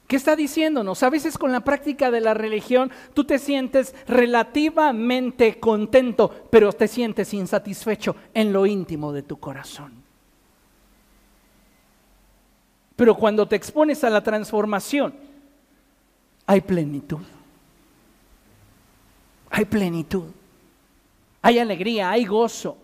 [0.06, 1.02] ¿Qué está diciéndonos?
[1.02, 6.88] A veces con la práctica de la religión tú te sientes relativamente contento, pero te
[6.88, 10.01] sientes insatisfecho en lo íntimo de tu corazón.
[13.02, 15.12] Pero cuando te expones a la transformación,
[16.46, 17.18] hay plenitud.
[19.50, 20.26] Hay plenitud.
[21.42, 22.78] Hay alegría, hay gozo,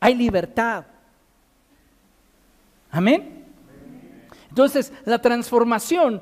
[0.00, 0.86] hay libertad.
[2.90, 3.44] Amén.
[4.48, 6.20] Entonces, la transformación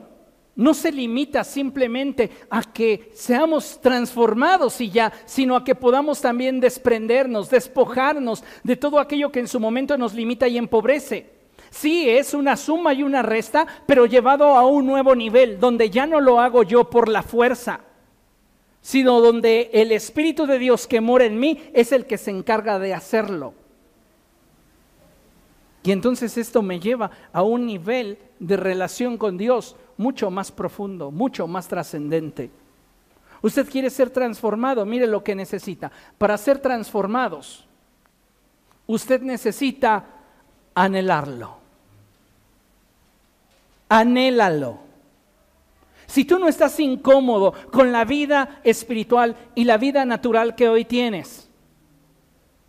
[0.55, 6.61] no se limita simplemente a que seamos transformados y ya, sino a que podamos también
[6.61, 11.36] desprendernos, despojarnos de todo aquello que en su momento nos limita y empobrece.
[11.77, 16.07] Sí, es una suma y una resta, pero llevado a un nuevo nivel, donde ya
[16.07, 17.81] no lo hago yo por la fuerza,
[18.81, 22.79] sino donde el Espíritu de Dios que mora en mí es el que se encarga
[22.79, 23.53] de hacerlo.
[25.83, 31.11] Y entonces esto me lleva a un nivel de relación con Dios mucho más profundo,
[31.11, 32.51] mucho más trascendente.
[33.43, 35.93] Usted quiere ser transformado, mire lo que necesita.
[36.17, 37.67] Para ser transformados,
[38.87, 40.07] usted necesita
[40.75, 41.66] anhelarlo.
[43.89, 44.81] Anhélalo.
[46.07, 50.85] Si tú no estás incómodo con la vida espiritual y la vida natural que hoy
[50.85, 51.49] tienes,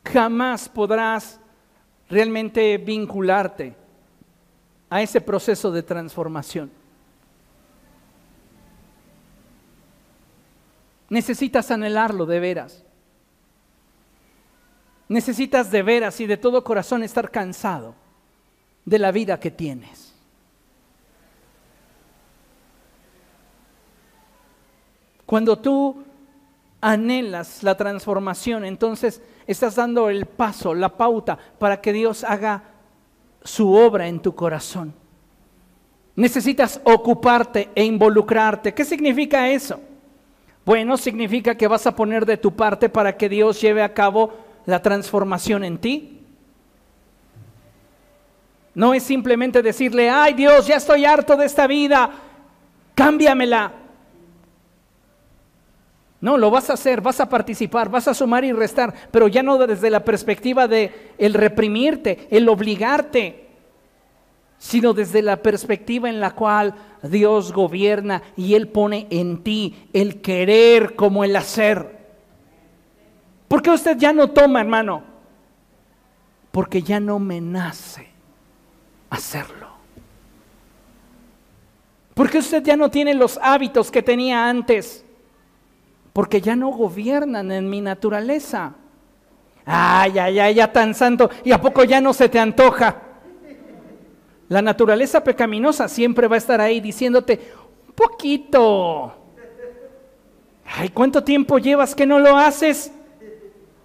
[0.03, 1.39] jamás podrás
[2.09, 3.75] realmente vincularte
[4.89, 6.71] a ese proceso de transformación.
[11.09, 12.83] Necesitas anhelarlo de veras.
[15.09, 17.95] Necesitas de veras y de todo corazón estar cansado
[18.83, 20.06] de la vida que tienes.
[25.27, 26.03] Cuando tú
[26.79, 32.63] anhelas la transformación, entonces estás dando el paso, la pauta para que Dios haga
[33.43, 34.93] su obra en tu corazón.
[36.15, 38.73] Necesitas ocuparte e involucrarte.
[38.73, 39.81] ¿Qué significa eso?
[40.65, 44.33] Bueno, significa que vas a poner de tu parte para que Dios lleve a cabo
[44.65, 46.21] la transformación en ti.
[48.73, 52.11] No es simplemente decirle, ay Dios, ya estoy harto de esta vida,
[52.95, 53.73] cámbiamela.
[56.19, 59.43] No, lo vas a hacer, vas a participar, vas a sumar y restar, pero ya
[59.43, 63.47] no desde la perspectiva de el reprimirte, el obligarte,
[64.57, 70.21] sino desde la perspectiva en la cual Dios gobierna y Él pone en ti el
[70.21, 71.97] querer como el hacer.
[73.47, 75.03] ¿Por qué usted ya no toma, hermano?
[76.51, 78.07] Porque ya no me nace
[79.11, 79.67] hacerlo.
[82.15, 85.05] Porque usted ya no tiene los hábitos que tenía antes
[86.17, 88.73] porque ya no gobiernan en mi naturaleza.
[89.63, 93.03] Ay, ay, ay, ya tan santo, ¿y a poco ya no se te antoja?
[94.49, 97.51] La naturaleza pecaminosa siempre va a estar ahí diciéndote,
[97.87, 99.13] un poquito.
[100.65, 102.91] Ay, ¿cuánto tiempo llevas que no lo haces?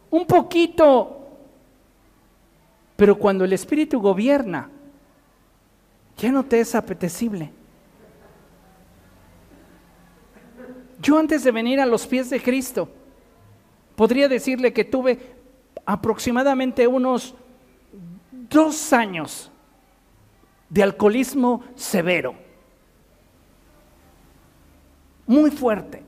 [0.08, 1.28] Un poquito.
[2.96, 4.70] Pero cuando el Espíritu gobierna,
[6.16, 7.50] ya no te es apetecible.
[11.02, 12.88] Yo antes de venir a los pies de Cristo,
[13.96, 15.18] podría decirle que tuve
[15.84, 17.34] aproximadamente unos
[18.30, 19.50] dos años
[20.68, 22.34] de alcoholismo severo,
[25.26, 26.04] muy fuerte.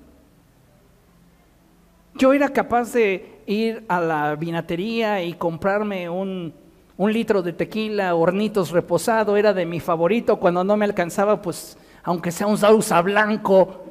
[2.14, 6.54] Yo era capaz de ir a la vinatería y comprarme un,
[6.96, 10.38] litro de tequila, hornitos reposado, era de mi favorito.
[10.38, 13.83] Cuando no me alcanzaba, pues, aunque sea un sausa blanco,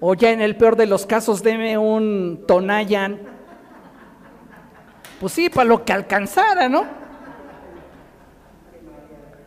[0.00, 3.20] o ya en el peor de los casos, deme un Tonayan.
[5.20, 6.84] Pues sí, para lo que alcanzara, ¿no?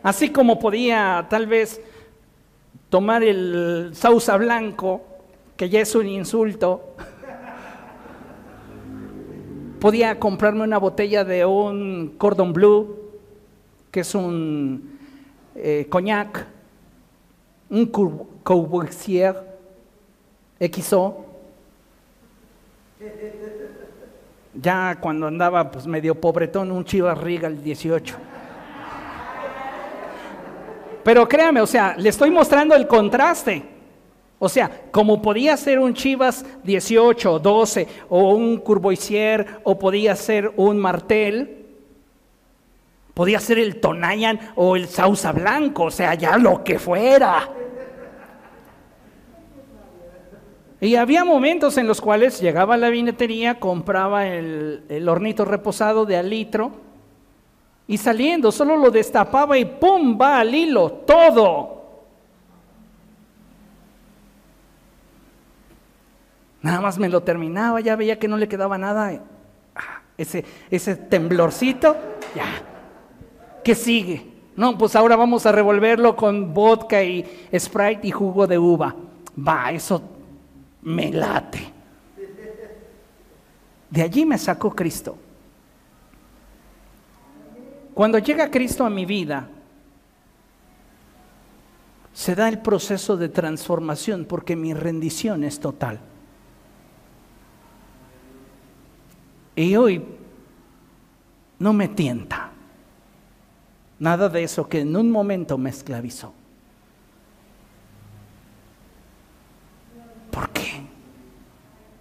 [0.04, 1.82] Así como podía tal vez
[2.89, 5.01] tomar el sausa blanco,
[5.58, 6.95] que ya es un insulto,
[9.80, 12.99] podía comprarme una botella de un cordon bleu,
[13.89, 14.99] que es un
[15.56, 16.45] eh, coñac,
[17.70, 17.88] un
[18.43, 19.53] Courvoisier,
[20.72, 21.26] XO.
[24.53, 28.16] Ya cuando andaba pues medio pobretón, un Chivas Regal 18.
[31.03, 33.64] Pero créame, o sea, le estoy mostrando el contraste.
[34.39, 40.51] O sea, como podía ser un Chivas 18, 12, o un Curvoisier, o podía ser
[40.57, 41.66] un Martel,
[43.14, 47.49] podía ser el Tonayan o el Sausa Blanco, o sea, ya lo que fuera.
[50.84, 56.18] Y había momentos en los cuales llegaba a la vinetería, compraba el, hornito reposado de
[56.18, 56.74] al litro
[57.88, 60.18] y saliendo solo lo destapaba y ¡pum!
[60.20, 61.84] va al hilo, todo.
[66.62, 69.22] Nada más me lo terminaba, ya veía que no le quedaba nada.
[69.78, 71.96] Ah, ese, ese temblorcito,
[72.36, 72.44] ya.
[73.64, 74.34] ¿Qué sigue?
[74.58, 77.26] No, pues ahora vamos a revolverlo con vodka y
[77.58, 78.94] Sprite y jugo de uva.
[79.38, 80.12] Va, eso
[80.84, 81.72] me late.
[83.89, 85.18] De allí me sacó Cristo.
[87.93, 89.47] Cuando llega Cristo a mi vida,
[92.11, 95.99] se da el proceso de transformación porque mi rendición es total.
[99.55, 100.03] Y hoy
[101.60, 102.51] no me tienta
[103.99, 106.34] nada de eso que en un momento me esclavizó.
[110.34, 110.81] ¿Por qué?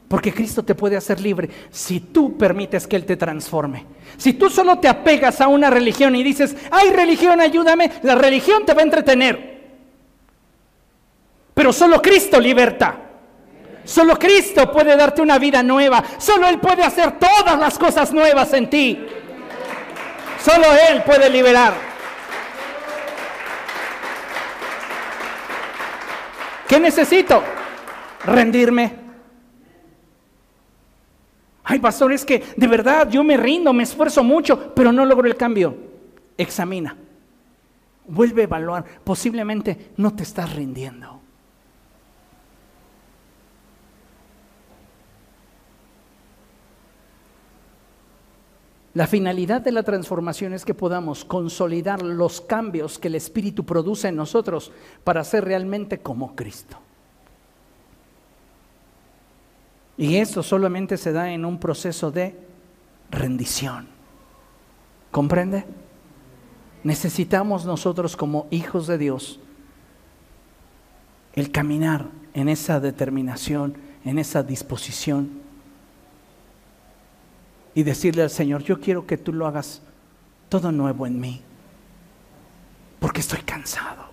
[0.08, 3.84] Porque Cristo te puede hacer libre si tú permites que Él te transforme.
[4.16, 8.64] Si tú solo te apegas a una religión y dices, ay religión, ayúdame, la religión
[8.64, 9.60] te va a entretener.
[11.52, 12.98] Pero solo Cristo liberta.
[13.84, 16.02] Solo Cristo puede darte una vida nueva.
[16.16, 19.06] Solo Él puede hacer todas las cosas nuevas en ti.
[20.42, 21.74] Solo Él puede liberar.
[26.66, 27.42] ¿Qué necesito?
[28.24, 29.02] rendirme.
[31.64, 35.26] Ay, pastor, es que de verdad yo me rindo, me esfuerzo mucho, pero no logro
[35.26, 35.76] el cambio.
[36.36, 36.96] Examina,
[38.06, 38.84] vuelve a evaluar.
[39.04, 41.20] Posiblemente no te estás rindiendo.
[48.94, 54.08] La finalidad de la transformación es que podamos consolidar los cambios que el Espíritu produce
[54.08, 54.70] en nosotros
[55.02, 56.78] para ser realmente como Cristo.
[60.02, 62.34] Y esto solamente se da en un proceso de
[63.12, 63.86] rendición.
[65.12, 65.64] ¿Comprende?
[66.82, 69.38] Necesitamos nosotros como hijos de Dios
[71.34, 75.40] el caminar en esa determinación, en esa disposición
[77.72, 79.82] y decirle al Señor, yo quiero que tú lo hagas
[80.48, 81.42] todo nuevo en mí,
[82.98, 84.06] porque estoy cansado.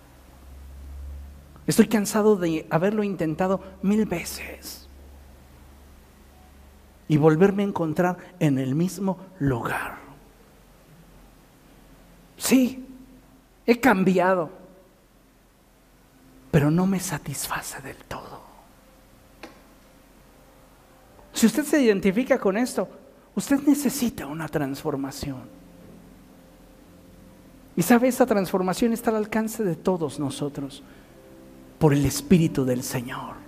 [1.66, 4.79] Estoy cansado de haberlo intentado mil veces
[7.10, 9.98] y volverme a encontrar en el mismo lugar.
[12.36, 12.86] Sí,
[13.66, 14.48] he cambiado,
[16.52, 18.40] pero no me satisface del todo.
[21.32, 22.88] Si usted se identifica con esto,
[23.34, 25.42] usted necesita una transformación.
[27.74, 30.84] Y sabe, esa transformación está al alcance de todos nosotros
[31.80, 33.39] por el Espíritu del Señor.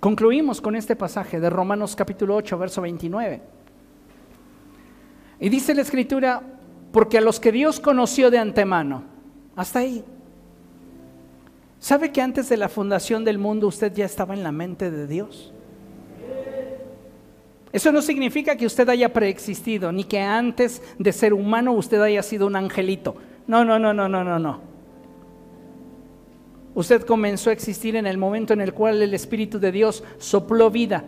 [0.00, 3.40] Concluimos con este pasaje de Romanos capítulo 8, verso 29.
[5.40, 6.42] Y dice la escritura,
[6.92, 9.02] porque a los que Dios conoció de antemano,
[9.56, 10.04] hasta ahí.
[11.80, 15.06] ¿Sabe que antes de la fundación del mundo usted ya estaba en la mente de
[15.06, 15.52] Dios?
[17.72, 22.22] Eso no significa que usted haya preexistido, ni que antes de ser humano usted haya
[22.22, 23.16] sido un angelito.
[23.46, 24.77] No, no, no, no, no, no, no.
[26.78, 30.70] Usted comenzó a existir en el momento en el cual el Espíritu de Dios sopló
[30.70, 31.02] vida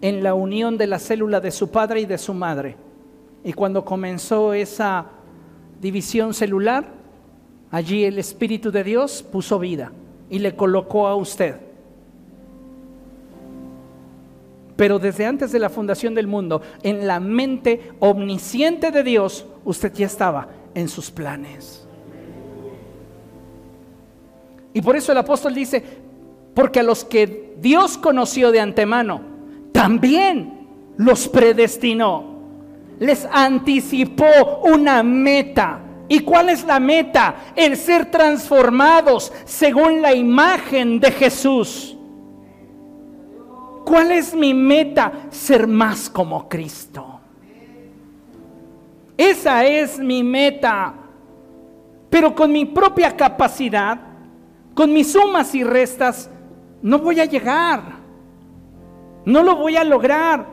[0.00, 2.76] en la unión de la célula de su padre y de su madre.
[3.42, 5.06] Y cuando comenzó esa
[5.80, 6.92] división celular,
[7.72, 9.90] allí el Espíritu de Dios puso vida
[10.30, 11.56] y le colocó a usted.
[14.76, 19.92] Pero desde antes de la fundación del mundo, en la mente omnisciente de Dios, usted
[19.92, 21.85] ya estaba en sus planes.
[24.76, 25.82] Y por eso el apóstol dice,
[26.54, 29.22] porque a los que Dios conoció de antemano,
[29.72, 32.36] también los predestinó
[32.98, 35.80] les anticipó una meta.
[36.08, 37.52] ¿Y cuál es la meta?
[37.54, 41.96] El ser transformados según la imagen de Jesús.
[43.84, 45.12] ¿Cuál es mi meta?
[45.30, 47.20] Ser más como Cristo.
[49.16, 50.94] Esa es mi meta.
[52.08, 53.98] Pero con mi propia capacidad,
[54.76, 56.30] con mis sumas y restas,
[56.82, 57.80] no voy a llegar.
[59.24, 60.46] No lo voy a lograr.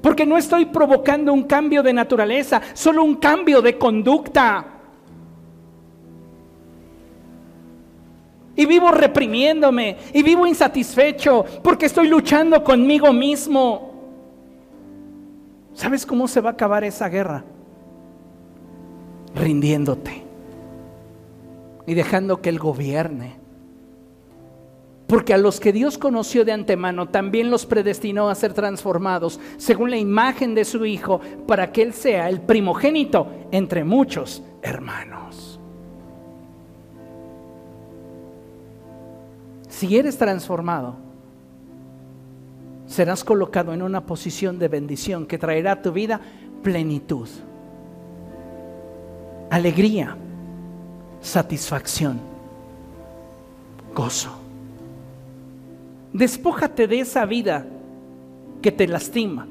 [0.00, 4.66] Porque no estoy provocando un cambio de naturaleza, solo un cambio de conducta.
[8.54, 13.94] Y vivo reprimiéndome y vivo insatisfecho porque estoy luchando conmigo mismo.
[15.72, 17.42] ¿Sabes cómo se va a acabar esa guerra?
[19.34, 20.23] Rindiéndote
[21.86, 23.44] y dejando que Él gobierne.
[25.06, 29.90] Porque a los que Dios conoció de antemano, también los predestinó a ser transformados según
[29.90, 35.60] la imagen de su Hijo, para que Él sea el primogénito entre muchos hermanos.
[39.68, 40.96] Si eres transformado,
[42.86, 46.20] serás colocado en una posición de bendición que traerá a tu vida
[46.62, 47.28] plenitud,
[49.50, 50.16] alegría,
[51.24, 52.20] satisfacción,
[53.94, 54.30] gozo.
[56.12, 57.66] Despójate de esa vida
[58.60, 59.48] que te lastima,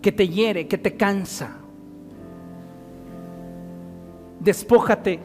[0.00, 1.56] que te hiere, que te cansa.
[4.40, 5.18] Despójate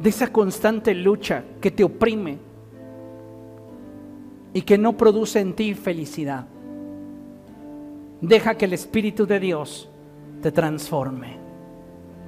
[0.00, 2.38] de esa constante lucha que te oprime
[4.52, 6.46] y que no produce en ti felicidad.
[8.20, 9.88] Deja que el Espíritu de Dios
[10.42, 11.38] te transforme,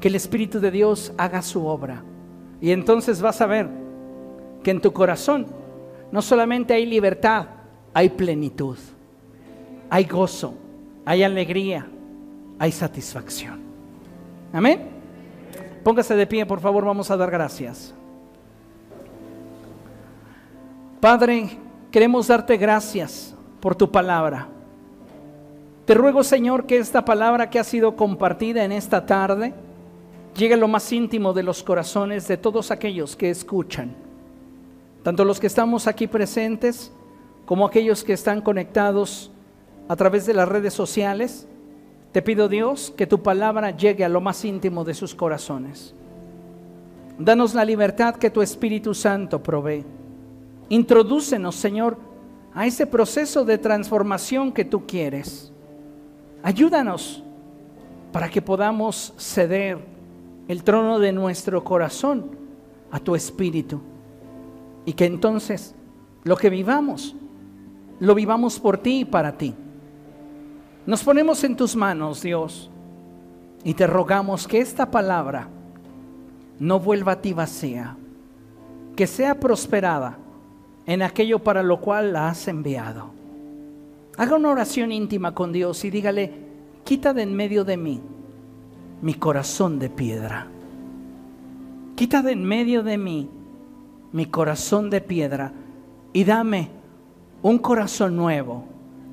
[0.00, 2.04] que el Espíritu de Dios haga su obra.
[2.60, 3.68] Y entonces vas a ver
[4.62, 5.46] que en tu corazón
[6.10, 7.46] no solamente hay libertad,
[7.92, 8.78] hay plenitud,
[9.90, 10.54] hay gozo,
[11.04, 11.86] hay alegría,
[12.58, 13.60] hay satisfacción.
[14.52, 14.88] Amén.
[15.84, 17.94] Póngase de pie, por favor, vamos a dar gracias.
[21.00, 21.50] Padre,
[21.90, 24.48] queremos darte gracias por tu palabra.
[25.84, 29.54] Te ruego, Señor, que esta palabra que ha sido compartida en esta tarde
[30.36, 33.94] llegue a lo más íntimo de los corazones de todos aquellos que escuchan,
[35.02, 36.92] tanto los que estamos aquí presentes,
[37.44, 39.30] como aquellos que están conectados
[39.88, 41.46] a través de las redes sociales,
[42.12, 45.94] te pido Dios que tu palabra llegue a lo más íntimo de sus corazones.
[47.18, 49.84] Danos la libertad que tu Espíritu Santo provee.
[50.68, 51.96] Introdúcenos, Señor,
[52.52, 55.52] a ese proceso de transformación que tú quieres.
[56.42, 57.22] Ayúdanos
[58.12, 59.95] para que podamos ceder
[60.48, 62.30] el trono de nuestro corazón
[62.90, 63.80] a tu espíritu
[64.84, 65.74] y que entonces
[66.24, 67.16] lo que vivamos,
[68.00, 69.54] lo vivamos por ti y para ti.
[70.86, 72.70] Nos ponemos en tus manos, Dios,
[73.64, 75.48] y te rogamos que esta palabra
[76.60, 77.96] no vuelva a ti vacía,
[78.94, 80.18] que sea prosperada
[80.86, 83.10] en aquello para lo cual la has enviado.
[84.16, 86.32] Haga una oración íntima con Dios y dígale,
[86.84, 88.00] quita de en medio de mí
[89.02, 90.46] mi corazón de piedra.
[91.94, 93.30] Quita de en medio de mí
[94.12, 95.52] mi corazón de piedra
[96.12, 96.70] y dame
[97.42, 98.64] un corazón nuevo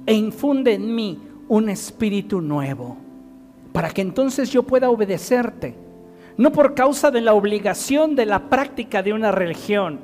[0.05, 2.97] e infunde en mí un espíritu nuevo
[3.73, 5.75] para que entonces yo pueda obedecerte,
[6.37, 9.99] no por causa de la obligación de la práctica de una religión,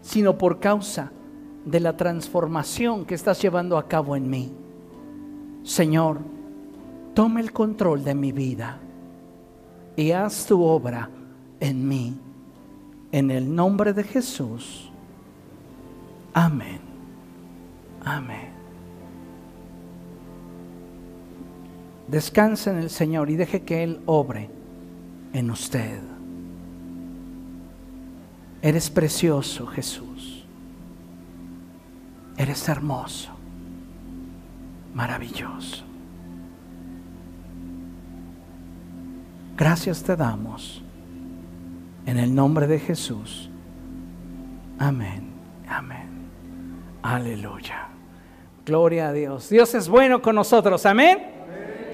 [0.00, 1.12] sino por causa
[1.64, 4.52] de la transformación que estás llevando a cabo en mí.
[5.62, 6.18] Señor,
[7.14, 8.78] toma el control de mi vida
[9.96, 11.10] y haz tu obra
[11.60, 12.18] en mí.
[13.10, 14.90] En el nombre de Jesús.
[16.32, 16.80] Amén.
[18.04, 18.52] Amén.
[22.08, 24.50] Descansa en el Señor y deje que Él obre
[25.32, 26.00] en usted.
[28.62, 30.44] Eres precioso, Jesús.
[32.36, 33.30] Eres hermoso,
[34.94, 35.91] maravilloso.
[39.62, 40.82] Gracias te damos.
[42.04, 43.48] En el nombre de Jesús.
[44.76, 45.30] Amén.
[45.68, 46.08] Amén.
[47.00, 47.86] Aleluya.
[48.66, 49.48] Gloria a Dios.
[49.48, 50.84] Dios es bueno con nosotros.
[50.84, 51.16] Amén.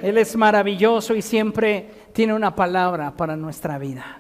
[0.01, 4.19] Él es maravilloso y siempre tiene una palabra para nuestra vida.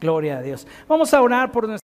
[0.00, 0.66] Gloria a Dios.
[0.88, 1.87] Vamos a orar por nuestra